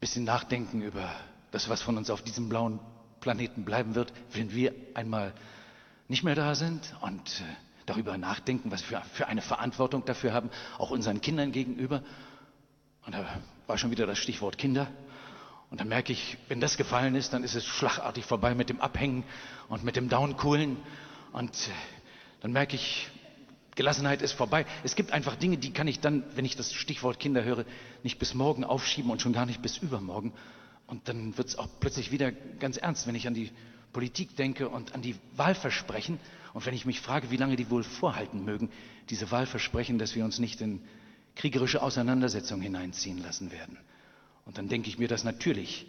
Bisschen 0.00 0.24
nachdenken 0.24 0.82
über 0.82 1.14
das, 1.50 1.68
was 1.68 1.82
von 1.82 1.96
uns 1.96 2.10
auf 2.10 2.22
diesem 2.22 2.48
blauen 2.48 2.80
Planeten 3.20 3.64
bleiben 3.64 3.94
wird, 3.94 4.12
wenn 4.32 4.52
wir 4.52 4.74
einmal 4.94 5.34
nicht 6.08 6.24
mehr 6.24 6.34
da 6.34 6.54
sind 6.54 6.94
und 7.02 7.40
äh, 7.40 7.44
darüber 7.86 8.16
nachdenken, 8.16 8.70
was 8.70 8.88
wir 8.90 9.00
für 9.12 9.26
eine 9.26 9.42
Verantwortung 9.42 10.04
dafür 10.04 10.32
haben, 10.32 10.50
auch 10.78 10.90
unseren 10.90 11.20
Kindern 11.20 11.52
gegenüber. 11.52 12.02
Und 13.06 13.14
da 13.14 13.24
war 13.66 13.78
schon 13.78 13.90
wieder 13.90 14.06
das 14.06 14.18
Stichwort 14.18 14.58
Kinder. 14.58 14.88
Und 15.70 15.80
dann 15.80 15.88
merke 15.88 16.12
ich, 16.12 16.36
wenn 16.48 16.60
das 16.60 16.76
gefallen 16.76 17.14
ist, 17.14 17.32
dann 17.32 17.44
ist 17.44 17.54
es 17.54 17.64
schlagartig 17.64 18.24
vorbei 18.24 18.54
mit 18.54 18.68
dem 18.68 18.80
Abhängen 18.80 19.24
und 19.68 19.84
mit 19.84 19.96
dem 19.96 20.08
Downcoolen. 20.08 20.76
Und 21.32 21.54
äh, 21.54 21.70
dann 22.40 22.52
merke 22.52 22.74
ich, 22.74 23.08
Gelassenheit 23.76 24.20
ist 24.20 24.32
vorbei. 24.32 24.66
Es 24.82 24.96
gibt 24.96 25.12
einfach 25.12 25.36
Dinge, 25.36 25.56
die 25.56 25.72
kann 25.72 25.86
ich 25.86 26.00
dann, 26.00 26.24
wenn 26.34 26.44
ich 26.44 26.56
das 26.56 26.72
Stichwort 26.72 27.20
Kinder 27.20 27.44
höre, 27.44 27.64
nicht 28.02 28.18
bis 28.18 28.34
morgen 28.34 28.64
aufschieben 28.64 29.10
und 29.10 29.22
schon 29.22 29.32
gar 29.32 29.46
nicht 29.46 29.62
bis 29.62 29.78
übermorgen. 29.78 30.32
Und 30.86 31.08
dann 31.08 31.38
wird 31.38 31.48
es 31.48 31.56
auch 31.56 31.68
plötzlich 31.78 32.10
wieder 32.10 32.32
ganz 32.32 32.76
ernst, 32.76 33.06
wenn 33.06 33.14
ich 33.14 33.28
an 33.28 33.34
die 33.34 33.50
Politik 33.92 34.36
denke 34.36 34.68
und 34.68 34.94
an 34.94 35.02
die 35.02 35.14
Wahlversprechen. 35.36 36.18
Und 36.52 36.66
wenn 36.66 36.74
ich 36.74 36.84
mich 36.84 37.00
frage, 37.00 37.30
wie 37.30 37.36
lange 37.36 37.54
die 37.54 37.70
wohl 37.70 37.84
vorhalten 37.84 38.44
mögen, 38.44 38.70
diese 39.08 39.30
Wahlversprechen, 39.30 39.98
dass 39.98 40.16
wir 40.16 40.24
uns 40.24 40.40
nicht 40.40 40.60
in 40.60 40.82
kriegerische 41.36 41.82
Auseinandersetzungen 41.82 42.62
hineinziehen 42.62 43.18
lassen 43.18 43.50
werden. 43.50 43.78
Und 44.44 44.58
dann 44.58 44.68
denke 44.68 44.88
ich 44.88 44.98
mir, 44.98 45.08
dass 45.08 45.24
natürlich 45.24 45.86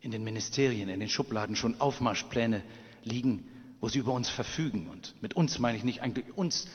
in 0.00 0.10
den 0.10 0.24
Ministerien, 0.24 0.88
in 0.88 1.00
den 1.00 1.08
Schubladen 1.08 1.56
schon 1.56 1.80
Aufmarschpläne 1.80 2.62
liegen, 3.04 3.46
wo 3.80 3.88
sie 3.88 3.98
über 3.98 4.12
uns 4.12 4.28
verfügen. 4.28 4.88
Und 4.88 5.14
mit 5.20 5.34
uns 5.34 5.58
meine 5.58 5.76
ich 5.76 5.84
nicht 5.84 6.02
eigentlich 6.02 6.26
uns, 6.36 6.66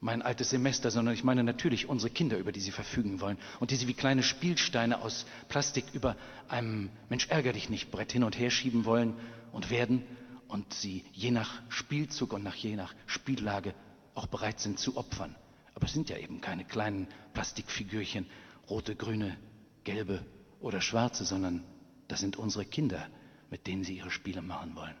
mein 0.00 0.20
altes 0.20 0.50
Semester, 0.50 0.90
sondern 0.90 1.14
ich 1.14 1.24
meine 1.24 1.42
natürlich 1.42 1.88
unsere 1.88 2.10
Kinder, 2.12 2.36
über 2.36 2.52
die 2.52 2.60
sie 2.60 2.72
verfügen 2.72 3.22
wollen 3.22 3.38
und 3.58 3.70
die 3.70 3.76
sie 3.76 3.88
wie 3.88 3.94
kleine 3.94 4.22
Spielsteine 4.22 5.00
aus 5.00 5.24
Plastik 5.48 5.86
über 5.94 6.14
einem 6.48 6.90
Mensch 7.08 7.28
ärger 7.28 7.54
dich 7.54 7.70
nicht 7.70 7.90
Brett 7.90 8.12
hin 8.12 8.22
und 8.22 8.38
her 8.38 8.50
schieben 8.50 8.84
wollen 8.84 9.14
und 9.50 9.70
werden 9.70 10.04
und 10.46 10.74
sie 10.74 11.04
je 11.12 11.30
nach 11.30 11.62
Spielzug 11.70 12.34
und 12.34 12.44
nach 12.44 12.54
je 12.54 12.76
nach 12.76 12.94
Spiellage 13.06 13.74
auch 14.14 14.26
bereit 14.26 14.60
sind 14.60 14.78
zu 14.78 14.98
opfern. 14.98 15.34
Aber 15.74 15.86
es 15.86 15.92
sind 15.92 16.08
ja 16.08 16.16
eben 16.16 16.40
keine 16.40 16.64
kleinen 16.64 17.08
Plastikfigürchen, 17.32 18.26
rote, 18.70 18.94
grüne, 18.96 19.36
gelbe 19.82 20.24
oder 20.60 20.80
Schwarze, 20.80 21.24
sondern 21.24 21.64
das 22.08 22.20
sind 22.20 22.36
unsere 22.36 22.64
Kinder, 22.64 23.06
mit 23.50 23.66
denen 23.66 23.84
sie 23.84 23.96
ihre 23.96 24.10
Spiele 24.10 24.42
machen 24.42 24.74
wollen. 24.76 24.94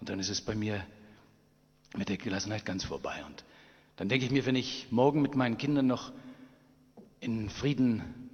Und 0.00 0.08
dann 0.08 0.20
ist 0.20 0.28
es 0.28 0.40
bei 0.40 0.54
mir 0.54 0.84
mit 1.96 2.08
der 2.08 2.18
Gelassenheit 2.18 2.64
ganz 2.64 2.84
vorbei. 2.84 3.24
Und 3.26 3.44
dann 3.96 4.08
denke 4.08 4.26
ich 4.26 4.30
mir, 4.30 4.46
wenn 4.46 4.56
ich 4.56 4.88
morgen 4.90 5.22
mit 5.22 5.34
meinen 5.34 5.58
Kindern 5.58 5.86
noch 5.86 6.12
in 7.20 7.50
Frieden 7.50 8.30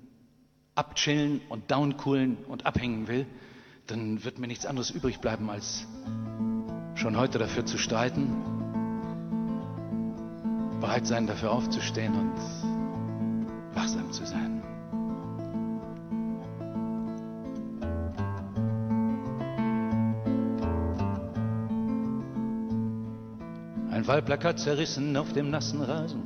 abchillen 0.75 1.41
und 1.49 1.71
downcoolen 1.71 2.37
und 2.45 2.67
abhängen 2.67 3.09
will, 3.09 3.27
dann 3.87 4.25
wird 4.25 4.39
mir 4.39 4.47
nichts 4.47 4.67
anderes 4.67 4.91
übrig 4.91 5.21
bleiben, 5.21 5.51
als 5.51 5.87
schon 6.97 7.17
heute 7.17 7.39
dafür 7.39 7.65
zu 7.65 7.79
streiten, 7.79 8.54
bereit 10.85 11.07
sein, 11.07 11.27
dafür 11.27 11.51
aufzustehen 11.51 12.13
und 12.15 13.75
wachsam 13.75 14.13
zu 14.13 14.27
sein. 14.27 14.63
Ein 23.91 24.07
Wahlplakat 24.07 24.59
zerrissen 24.59 25.17
auf 25.17 25.33
dem 25.33 25.49
nassen 25.49 25.81
Rasen. 25.81 26.25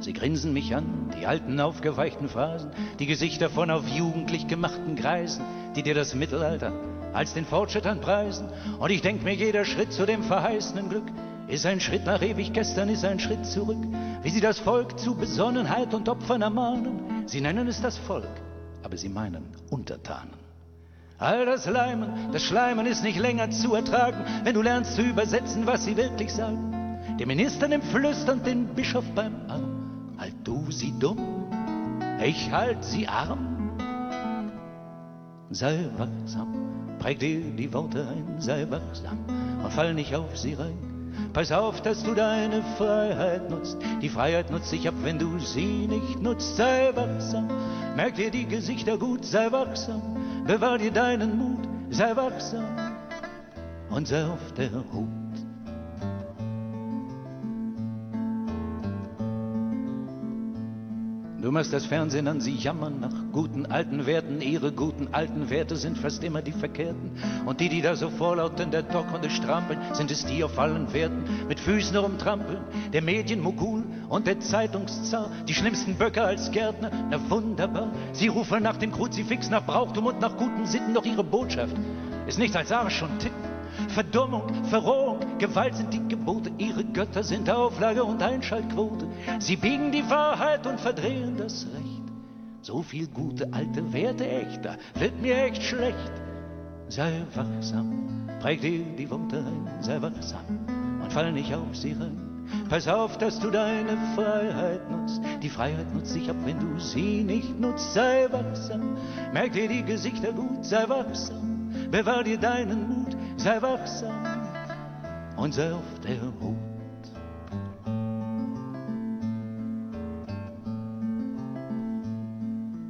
Sie 0.00 0.14
grinsen 0.14 0.54
mich 0.54 0.74
an, 0.74 1.10
die 1.20 1.26
alten 1.26 1.60
aufgeweichten 1.60 2.30
Phrasen, 2.30 2.70
die 2.98 3.06
Gesichter 3.06 3.50
von 3.50 3.70
auf 3.70 3.86
jugendlich 3.88 4.46
gemachten 4.46 4.96
Greisen, 4.96 5.44
die 5.76 5.82
dir 5.82 5.94
das 5.94 6.14
Mittelalter 6.14 6.72
als 7.12 7.34
den 7.34 7.44
Fortschritt 7.44 7.86
anpreisen. 7.86 8.48
Und 8.78 8.90
ich 8.90 9.02
denk 9.02 9.22
mir, 9.22 9.34
jeder 9.34 9.66
Schritt 9.66 9.92
zu 9.92 10.06
dem 10.06 10.22
verheißenen 10.22 10.88
Glück 10.88 11.04
ist 11.48 11.64
ein 11.64 11.80
Schritt 11.80 12.04
nach 12.04 12.22
ewig 12.22 12.52
gestern, 12.52 12.88
ist 12.90 13.04
ein 13.04 13.18
Schritt 13.18 13.44
zurück. 13.46 13.78
Wie 14.22 14.30
sie 14.30 14.40
das 14.40 14.58
Volk 14.58 14.98
zu 14.98 15.14
Besonnenheit 15.14 15.94
und 15.94 16.08
Opfern 16.08 16.42
ermahnen. 16.42 17.26
Sie 17.26 17.40
nennen 17.40 17.68
es 17.68 17.80
das 17.80 17.96
Volk, 17.98 18.28
aber 18.82 18.96
sie 18.96 19.08
meinen 19.08 19.44
Untertanen. 19.70 20.34
All 21.18 21.46
das 21.46 21.66
Leimen, 21.66 22.32
das 22.32 22.42
Schleimen 22.42 22.86
ist 22.86 23.02
nicht 23.02 23.18
länger 23.18 23.50
zu 23.50 23.74
ertragen, 23.74 24.24
wenn 24.44 24.54
du 24.54 24.62
lernst 24.62 24.94
zu 24.94 25.02
übersetzen, 25.02 25.66
was 25.66 25.84
sie 25.84 25.96
wirklich 25.96 26.32
sagen. 26.32 27.16
Der 27.18 27.26
Minister 27.26 27.66
nimmt 27.66 27.84
flüsternd 27.84 28.46
den 28.46 28.66
Bischof 28.74 29.04
beim 29.14 29.34
Arm. 29.48 30.14
Halt 30.18 30.34
du 30.44 30.70
sie 30.70 30.94
dumm, 30.98 31.18
ich 32.24 32.50
halt 32.52 32.84
sie 32.84 33.08
arm. 33.08 33.72
Sei 35.50 35.88
wachsam, 35.96 36.96
präg 36.98 37.18
dir 37.18 37.40
die 37.40 37.72
Worte 37.72 38.06
ein, 38.06 38.40
sei 38.40 38.68
wachsam 38.70 39.18
und 39.62 39.72
fall 39.72 39.94
nicht 39.94 40.14
auf 40.14 40.36
sie 40.36 40.54
rein. 40.54 40.97
Pass 41.32 41.52
auf, 41.52 41.82
dass 41.82 42.02
du 42.02 42.14
deine 42.14 42.62
Freiheit 42.76 43.50
nutzt. 43.50 43.76
Die 44.02 44.08
Freiheit 44.08 44.50
nutzt 44.50 44.70
sich 44.70 44.88
ab, 44.88 44.94
wenn 45.02 45.18
du 45.18 45.38
sie 45.38 45.86
nicht 45.86 46.20
nutzt. 46.20 46.56
Sei 46.56 46.90
wachsam, 46.94 47.48
merk 47.96 48.14
dir 48.14 48.30
die 48.30 48.46
Gesichter 48.46 48.96
gut, 48.98 49.24
sei 49.24 49.52
wachsam. 49.52 50.02
Bewahr 50.46 50.78
dir 50.78 50.90
deinen 50.90 51.36
Mut, 51.36 51.68
sei 51.90 52.16
wachsam 52.16 52.64
und 53.90 54.08
sei 54.08 54.24
auf 54.24 54.52
der 54.56 54.70
Hut. 54.92 55.17
Du 61.40 61.52
machst 61.52 61.72
das 61.72 61.86
Fernsehen 61.86 62.26
an, 62.26 62.40
sie 62.40 62.56
jammern 62.56 62.98
nach 62.98 63.12
guten 63.30 63.64
alten 63.66 64.06
Werten. 64.06 64.40
Ihre 64.40 64.72
guten 64.72 65.08
alten 65.12 65.50
Werte 65.50 65.76
sind 65.76 65.96
fast 65.96 66.24
immer 66.24 66.42
die 66.42 66.50
verkehrten. 66.50 67.12
Und 67.46 67.60
die, 67.60 67.68
die 67.68 67.80
da 67.80 67.94
so 67.94 68.10
vorlaut 68.10 68.58
in 68.58 68.72
der 68.72 68.82
Dockernde 68.82 69.30
strampeln, 69.30 69.78
sind 69.92 70.10
es 70.10 70.26
die 70.26 70.42
auf 70.42 70.58
allen 70.58 70.92
Werten 70.92 71.22
mit 71.46 71.60
Füßen 71.60 71.96
rumtrampeln. 71.96 72.58
Der 72.92 73.02
Medienmogul 73.02 73.84
und 74.08 74.26
der 74.26 74.40
Zeitungszar, 74.40 75.30
die 75.46 75.54
schlimmsten 75.54 75.94
Böcke 75.94 76.24
als 76.24 76.50
Gärtner, 76.50 76.90
na 77.08 77.30
wunderbar. 77.30 77.92
Sie 78.12 78.26
rufen 78.26 78.64
nach 78.64 78.76
dem 78.76 78.90
Kruzifix, 78.90 79.48
nach 79.48 79.64
Brauchtum 79.64 80.06
und 80.06 80.20
nach 80.20 80.36
guten 80.36 80.66
Sitten, 80.66 80.92
doch 80.92 81.04
ihre 81.04 81.22
Botschaft 81.22 81.76
ist 82.26 82.38
nichts 82.38 82.56
als 82.56 82.72
Arsch 82.72 83.02
und 83.02 83.18
Ticken. 83.20 83.57
Verdummung, 83.88 84.64
Verrohung, 84.64 85.20
Gewalt 85.38 85.76
sind 85.76 85.92
die 85.92 86.06
Gebote, 86.08 86.50
ihre 86.58 86.84
Götter 86.84 87.22
sind 87.22 87.48
Auflage 87.48 88.04
und 88.04 88.22
Einschaltquote. 88.22 89.06
Sie 89.38 89.56
biegen 89.56 89.92
die 89.92 90.08
Wahrheit 90.10 90.66
und 90.66 90.80
verdrehen 90.80 91.36
das 91.36 91.66
Recht. 91.74 92.02
So 92.62 92.82
viel 92.82 93.06
gute 93.06 93.52
alte 93.52 93.92
Werte 93.92 94.28
echter, 94.28 94.76
wird 94.94 95.20
mir 95.22 95.44
echt 95.44 95.62
schlecht. 95.62 96.12
Sei 96.88 97.22
wachsam, 97.34 98.28
präg 98.40 98.60
dir 98.60 98.84
die 98.96 99.10
Worte 99.10 99.38
ein, 99.38 99.82
sei 99.82 100.00
wachsam 100.02 100.44
und 101.02 101.12
fall 101.12 101.32
nicht 101.32 101.54
auf 101.54 101.74
sie 101.74 101.92
rein. 101.92 102.28
Pass 102.68 102.88
auf, 102.88 103.18
dass 103.18 103.38
du 103.40 103.50
deine 103.50 103.96
Freiheit 104.14 104.90
nutzt. 104.90 105.20
Die 105.42 105.48
Freiheit 105.48 105.94
nutzt 105.94 106.12
sich 106.12 106.28
ab, 106.30 106.36
wenn 106.44 106.58
du 106.58 106.80
sie 106.80 107.22
nicht 107.22 107.58
nutzt. 107.60 107.94
Sei 107.94 108.26
wachsam, 108.30 108.96
merk 109.32 109.52
dir 109.52 109.68
die 109.68 109.84
Gesichter 109.84 110.32
gut, 110.32 110.64
sei 110.64 110.88
wachsam, 110.88 111.70
bewahr 111.90 112.24
dir 112.24 112.38
deinen 112.38 112.88
Mut, 112.88 112.97
sei 113.38 113.62
wachsam 113.62 114.24
und 115.36 115.54
sei 115.54 115.72
auf 115.72 116.00
der 116.02 116.20
Hut. 116.40 116.56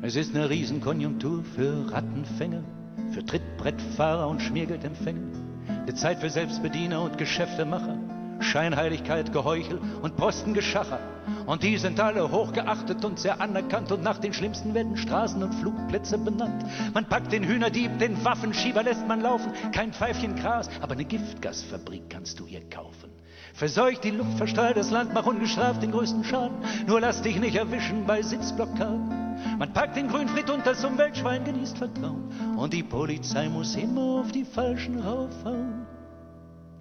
Es 0.01 0.17
ist 0.17 0.35
eine 0.35 0.49
Riesenkonjunktur 0.49 1.45
für 1.45 1.93
Rattenfänger, 1.93 2.63
für 3.11 3.25
Trittbrettfahrer 3.25 4.27
und 4.27 4.41
Schmiergeldempfänger, 4.41 5.21
eine 5.69 5.95
Zeit 5.95 6.21
für 6.21 6.31
Selbstbediener 6.31 7.03
und 7.03 7.19
Geschäftemacher, 7.19 7.98
Scheinheiligkeit, 8.41 9.33
Geheuchel 9.33 9.81
und 10.03 10.17
Postengeschacher. 10.17 11.01
Und 11.47 11.63
die 11.63 11.77
sind 11.79 12.01
alle 12.01 12.31
hochgeachtet 12.31 13.05
und 13.05 13.19
sehr 13.19 13.41
anerkannt 13.41 13.93
und 13.93 14.03
nach 14.03 14.19
den 14.19 14.33
schlimmsten 14.33 14.75
werden 14.75 14.97
Straßen 14.97 15.43
und 15.43 15.55
Flugplätze 15.55 16.19
benannt. 16.19 16.65
Man 16.95 17.07
packt 17.07 17.33
den 17.33 17.45
Hühnerdieb, 17.45 17.99
den 17.99 18.25
Waffenschieber 18.25 18.83
lässt 18.83 19.07
man 19.07 19.21
laufen, 19.21 19.53
kein 19.73 19.93
Pfeifchen 19.93 20.37
Gras, 20.37 20.69
aber 20.81 20.93
eine 20.93 21.05
Giftgasfabrik 21.05 22.11
kannst 22.11 22.41
du 22.41 22.47
hier 22.47 22.69
kaufen. 22.69 23.11
Verseucht 23.55 24.05
die 24.05 24.11
Luft, 24.11 24.37
verstrahlt 24.37 24.77
das 24.77 24.91
Land, 24.91 25.13
mach 25.15 25.27
ungestraft 25.27 25.83
den 25.83 25.91
größten 25.91 26.23
Schaden. 26.23 26.59
Nur 26.87 27.01
lass 27.01 27.23
dich 27.23 27.41
nicht 27.41 27.57
erwischen 27.57 28.07
bei 28.07 28.23
Sitzblockaden. 28.23 29.29
Man 29.59 29.73
packt 29.73 29.97
den 29.97 30.09
Grünfried 30.09 30.49
unter 30.51 30.75
zum 30.75 30.97
Weltschwein, 30.97 31.45
genießt 31.45 31.79
Vertrauen. 31.79 32.31
Und 32.57 32.73
die 32.73 32.83
Polizei 32.83 33.49
muss 33.49 33.75
immer 33.75 34.21
auf 34.21 34.31
die 34.31 34.45
Falschen 34.45 35.01
raufhauen. 35.01 35.87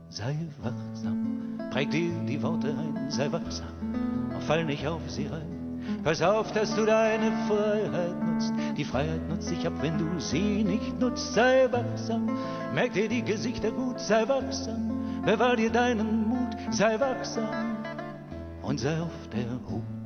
Sei 0.10 0.36
wachsam, 0.62 1.47
präg 1.70 1.92
dir 1.92 2.12
die 2.28 2.42
Worte 2.42 2.70
ein, 2.70 3.10
sei 3.10 3.32
wachsam 3.32 3.68
und 4.34 4.44
fall 4.44 4.66
nicht 4.66 4.88
auf 4.88 5.02
sie 5.08 5.28
rein. 5.28 5.58
Pass 6.04 6.22
auf, 6.22 6.52
dass 6.52 6.76
du 6.76 6.86
deine 6.86 7.32
Freiheit 7.48 8.24
nutzt. 8.26 8.54
Die 8.76 8.84
Freiheit 8.84 9.28
nutzt 9.30 9.48
sich 9.48 9.66
ab, 9.66 9.74
wenn 9.82 9.98
du 9.98 10.20
sie 10.20 10.64
nicht 10.64 11.00
nutzt. 11.00 11.34
Sei 11.34 11.68
wachsam, 11.72 12.30
merk 12.74 12.94
dir 12.94 13.08
die 13.08 13.24
Gesichter 13.24 13.72
gut, 13.72 14.00
sei 14.00 14.28
wachsam, 14.28 15.22
bewahr 15.26 15.56
dir 15.56 15.72
deinen 15.72 16.28
Mut, 16.28 16.56
sei 16.72 17.00
wachsam 17.00 17.78
und 18.62 18.80
sei 18.80 19.02
auf 19.02 19.30
der 19.34 19.50
Hut. 19.70 19.97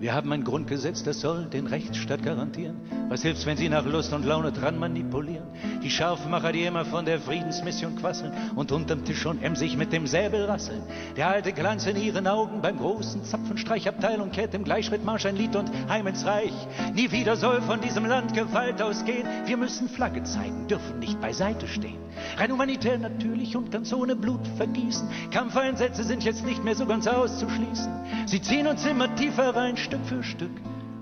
Wir 0.00 0.14
haben 0.14 0.32
ein 0.32 0.44
Grundgesetz, 0.44 1.02
das 1.02 1.20
soll 1.20 1.46
den 1.46 1.66
Rechtsstaat 1.66 2.22
garantieren. 2.22 2.76
Was 3.08 3.22
hilft's, 3.22 3.46
wenn 3.46 3.56
sie 3.56 3.68
nach 3.68 3.84
Lust 3.84 4.12
und 4.12 4.24
Laune 4.24 4.52
dran 4.52 4.78
manipulieren? 4.78 5.48
Die 5.82 5.90
Scharfmacher, 5.90 6.52
die 6.52 6.62
immer 6.62 6.84
von 6.84 7.04
der 7.04 7.18
Friedensmission 7.18 7.96
quasseln 7.96 8.32
und 8.54 8.70
unterm 8.70 9.04
Tisch 9.04 9.18
schon 9.18 9.42
emsig 9.42 9.76
mit 9.76 9.92
dem 9.92 10.06
Säbel 10.06 10.44
rasseln. 10.44 10.84
Der 11.16 11.26
alte 11.26 11.52
Glanz 11.52 11.84
in 11.86 11.96
ihren 11.96 12.28
Augen 12.28 12.62
beim 12.62 12.78
großen 12.78 13.24
Zapfenstreichabteilung 13.24 14.30
kehrt 14.30 14.54
im 14.54 14.62
Gleichschrittmarsch 14.62 15.26
ein 15.26 15.34
Lied 15.34 15.56
und 15.56 15.68
heim 15.88 16.06
ins 16.06 16.24
Reich. 16.24 16.54
Nie 16.94 17.10
wieder 17.10 17.34
soll 17.34 17.60
von 17.62 17.80
diesem 17.80 18.06
Land 18.06 18.34
Gewalt 18.34 18.80
ausgehen. 18.80 19.26
Wir 19.46 19.56
müssen 19.56 19.88
Flagge 19.88 20.22
zeigen, 20.22 20.68
dürfen 20.68 21.00
nicht 21.00 21.20
beiseite 21.20 21.66
stehen. 21.66 21.98
Rein 22.36 22.52
humanitär 22.52 22.98
natürlich 22.98 23.56
und 23.56 23.72
ganz 23.72 23.92
ohne 23.92 24.14
Blut 24.14 24.46
vergießen. 24.56 25.08
Kampfeinsätze 25.32 26.04
sind 26.04 26.22
jetzt 26.22 26.44
nicht 26.44 26.62
mehr 26.62 26.74
so 26.76 26.86
ganz 26.86 27.08
auszuschließen. 27.08 27.98
Sie 28.26 28.42
ziehen 28.42 28.66
uns 28.66 28.84
immer 28.84 29.14
tiefer 29.14 29.56
rein, 29.56 29.76
Stück 29.88 30.04
für 30.04 30.22
Stück. 30.22 30.50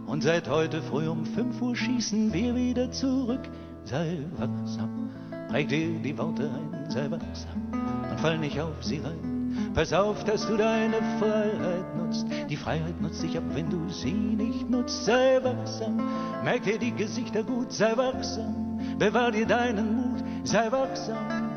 Und 0.06 0.22
seit 0.22 0.48
heute 0.48 0.80
früh 0.80 1.08
um 1.08 1.26
5 1.26 1.60
Uhr 1.60 1.74
schießen 1.74 2.32
wir 2.32 2.54
wieder 2.54 2.92
zurück. 2.92 3.40
Sei 3.82 4.18
wachsam, 4.36 5.10
präg 5.48 5.68
dir 5.68 5.98
die 5.98 6.16
Worte 6.16 6.48
ein, 6.48 6.88
sei 6.88 7.10
wachsam 7.10 7.62
und 8.08 8.20
fall 8.20 8.38
nicht 8.38 8.60
auf 8.60 8.84
sie 8.84 8.98
rein. 8.98 9.72
Pass 9.74 9.92
auf, 9.92 10.22
dass 10.22 10.46
du 10.46 10.56
deine 10.56 10.98
Freiheit 11.18 11.96
nutzt. 11.96 12.26
Die 12.48 12.56
Freiheit 12.56 13.00
nutzt 13.00 13.20
sich 13.22 13.36
ab, 13.36 13.42
wenn 13.54 13.70
du 13.70 13.88
sie 13.88 14.12
nicht 14.12 14.70
nutzt. 14.70 15.04
Sei 15.04 15.40
wachsam, 15.42 15.96
merk 16.44 16.62
dir 16.62 16.78
die 16.78 16.92
Gesichter 16.92 17.42
gut, 17.42 17.72
sei 17.72 17.96
wachsam, 17.96 18.78
bewahr 19.00 19.32
dir 19.32 19.46
deinen 19.46 19.96
Mut, 19.96 20.22
sei 20.44 20.70
wachsam 20.70 21.50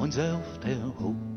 und 0.00 0.14
sei 0.14 0.32
auf 0.32 0.60
der 0.60 0.84
Hut. 1.00 1.27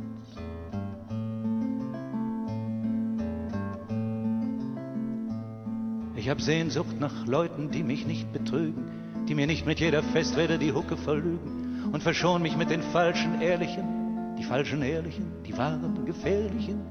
Ich 6.22 6.30
hab 6.30 6.40
Sehnsucht 6.40 7.00
nach 7.00 7.26
Leuten, 7.26 7.72
die 7.72 7.82
mich 7.82 8.06
nicht 8.06 8.32
betrügen, 8.32 9.26
die 9.28 9.34
mir 9.34 9.48
nicht 9.48 9.66
mit 9.66 9.80
jeder 9.80 10.04
Festrede 10.04 10.60
die 10.60 10.72
Hucke 10.72 10.96
verlügen 10.96 11.90
und 11.92 12.04
verschon 12.04 12.44
mich 12.44 12.56
mit 12.56 12.70
den 12.70 12.84
falschen 12.84 13.42
Ehrlichen, 13.42 14.01
die 14.42 14.48
falschen 14.48 14.82
Ehrlichen, 14.82 15.44
die 15.46 15.56
wahren 15.56 16.04
Gefährlichen. 16.04 16.82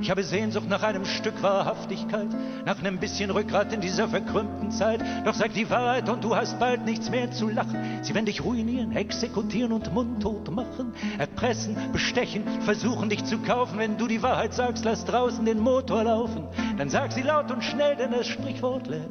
Ich 0.00 0.12
habe 0.12 0.22
Sehnsucht 0.22 0.68
nach 0.68 0.84
einem 0.84 1.04
Stück 1.04 1.42
Wahrhaftigkeit, 1.42 2.28
nach 2.64 2.78
einem 2.78 3.00
bisschen 3.00 3.32
Rückgrat 3.32 3.72
in 3.72 3.80
dieser 3.80 4.08
verkrümmten 4.08 4.70
Zeit. 4.70 5.02
Doch 5.24 5.34
sag 5.34 5.52
die 5.54 5.68
Wahrheit 5.68 6.08
und 6.08 6.22
du 6.22 6.36
hast 6.36 6.60
bald 6.60 6.84
nichts 6.84 7.10
mehr 7.10 7.32
zu 7.32 7.48
lachen. 7.48 7.98
Sie 8.02 8.14
werden 8.14 8.26
dich 8.26 8.44
ruinieren, 8.44 8.92
exekutieren 8.92 9.72
und 9.72 9.92
mundtot 9.92 10.52
machen, 10.52 10.92
erpressen, 11.18 11.76
bestechen, 11.92 12.44
versuchen 12.60 13.08
dich 13.08 13.24
zu 13.24 13.38
kaufen. 13.38 13.80
Wenn 13.80 13.98
du 13.98 14.06
die 14.06 14.22
Wahrheit 14.22 14.54
sagst, 14.54 14.84
lass 14.84 15.04
draußen 15.04 15.44
den 15.44 15.58
Motor 15.58 16.04
laufen. 16.04 16.46
Dann 16.78 16.90
sag 16.90 17.10
sie 17.10 17.22
laut 17.22 17.50
und 17.50 17.64
schnell, 17.64 17.96
denn 17.96 18.12
das 18.12 18.28
Sprichwort 18.28 18.86
lehrt. 18.86 19.10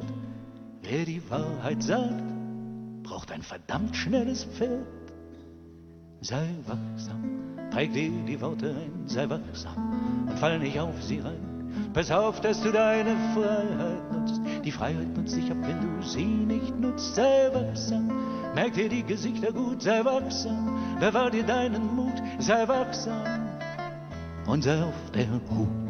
Wer 0.80 1.04
die 1.04 1.20
Wahrheit 1.28 1.82
sagt, 1.82 2.22
braucht 3.02 3.30
ein 3.30 3.42
verdammt 3.42 3.94
schnelles 3.94 4.44
Pferd. 4.44 4.86
Sei 6.22 6.48
wachsam, 6.66 7.49
präg 7.70 7.92
dir 7.92 8.10
die 8.26 8.40
Worte 8.40 8.70
ein, 8.70 9.06
sei 9.06 9.28
wachsam 9.28 10.26
und 10.28 10.38
fall 10.38 10.58
nicht 10.58 10.78
auf 10.78 11.02
sie 11.02 11.20
rein. 11.20 11.50
Pass 11.92 12.10
auf, 12.10 12.40
dass 12.40 12.60
du 12.62 12.70
deine 12.70 13.16
Freiheit 13.34 14.12
nutzt. 14.12 14.40
Die 14.64 14.70
Freiheit 14.70 15.16
nutzt 15.16 15.34
sich 15.34 15.50
ab, 15.50 15.56
wenn 15.62 15.80
du 15.80 16.06
sie 16.06 16.24
nicht 16.24 16.78
nutzt. 16.78 17.14
Sei 17.14 17.50
wachsam, 17.52 18.10
merk 18.54 18.74
dir 18.74 18.88
die 18.88 19.02
Gesichter 19.02 19.52
gut, 19.52 19.82
sei 19.82 20.04
wachsam, 20.04 20.78
bewahr 21.00 21.30
dir 21.30 21.44
deinen 21.44 21.94
Mut, 21.94 22.22
sei 22.38 22.66
wachsam 22.68 23.48
und 24.46 24.62
sei 24.62 24.82
auf 24.82 25.10
der 25.14 25.28
Hut. 25.28 25.89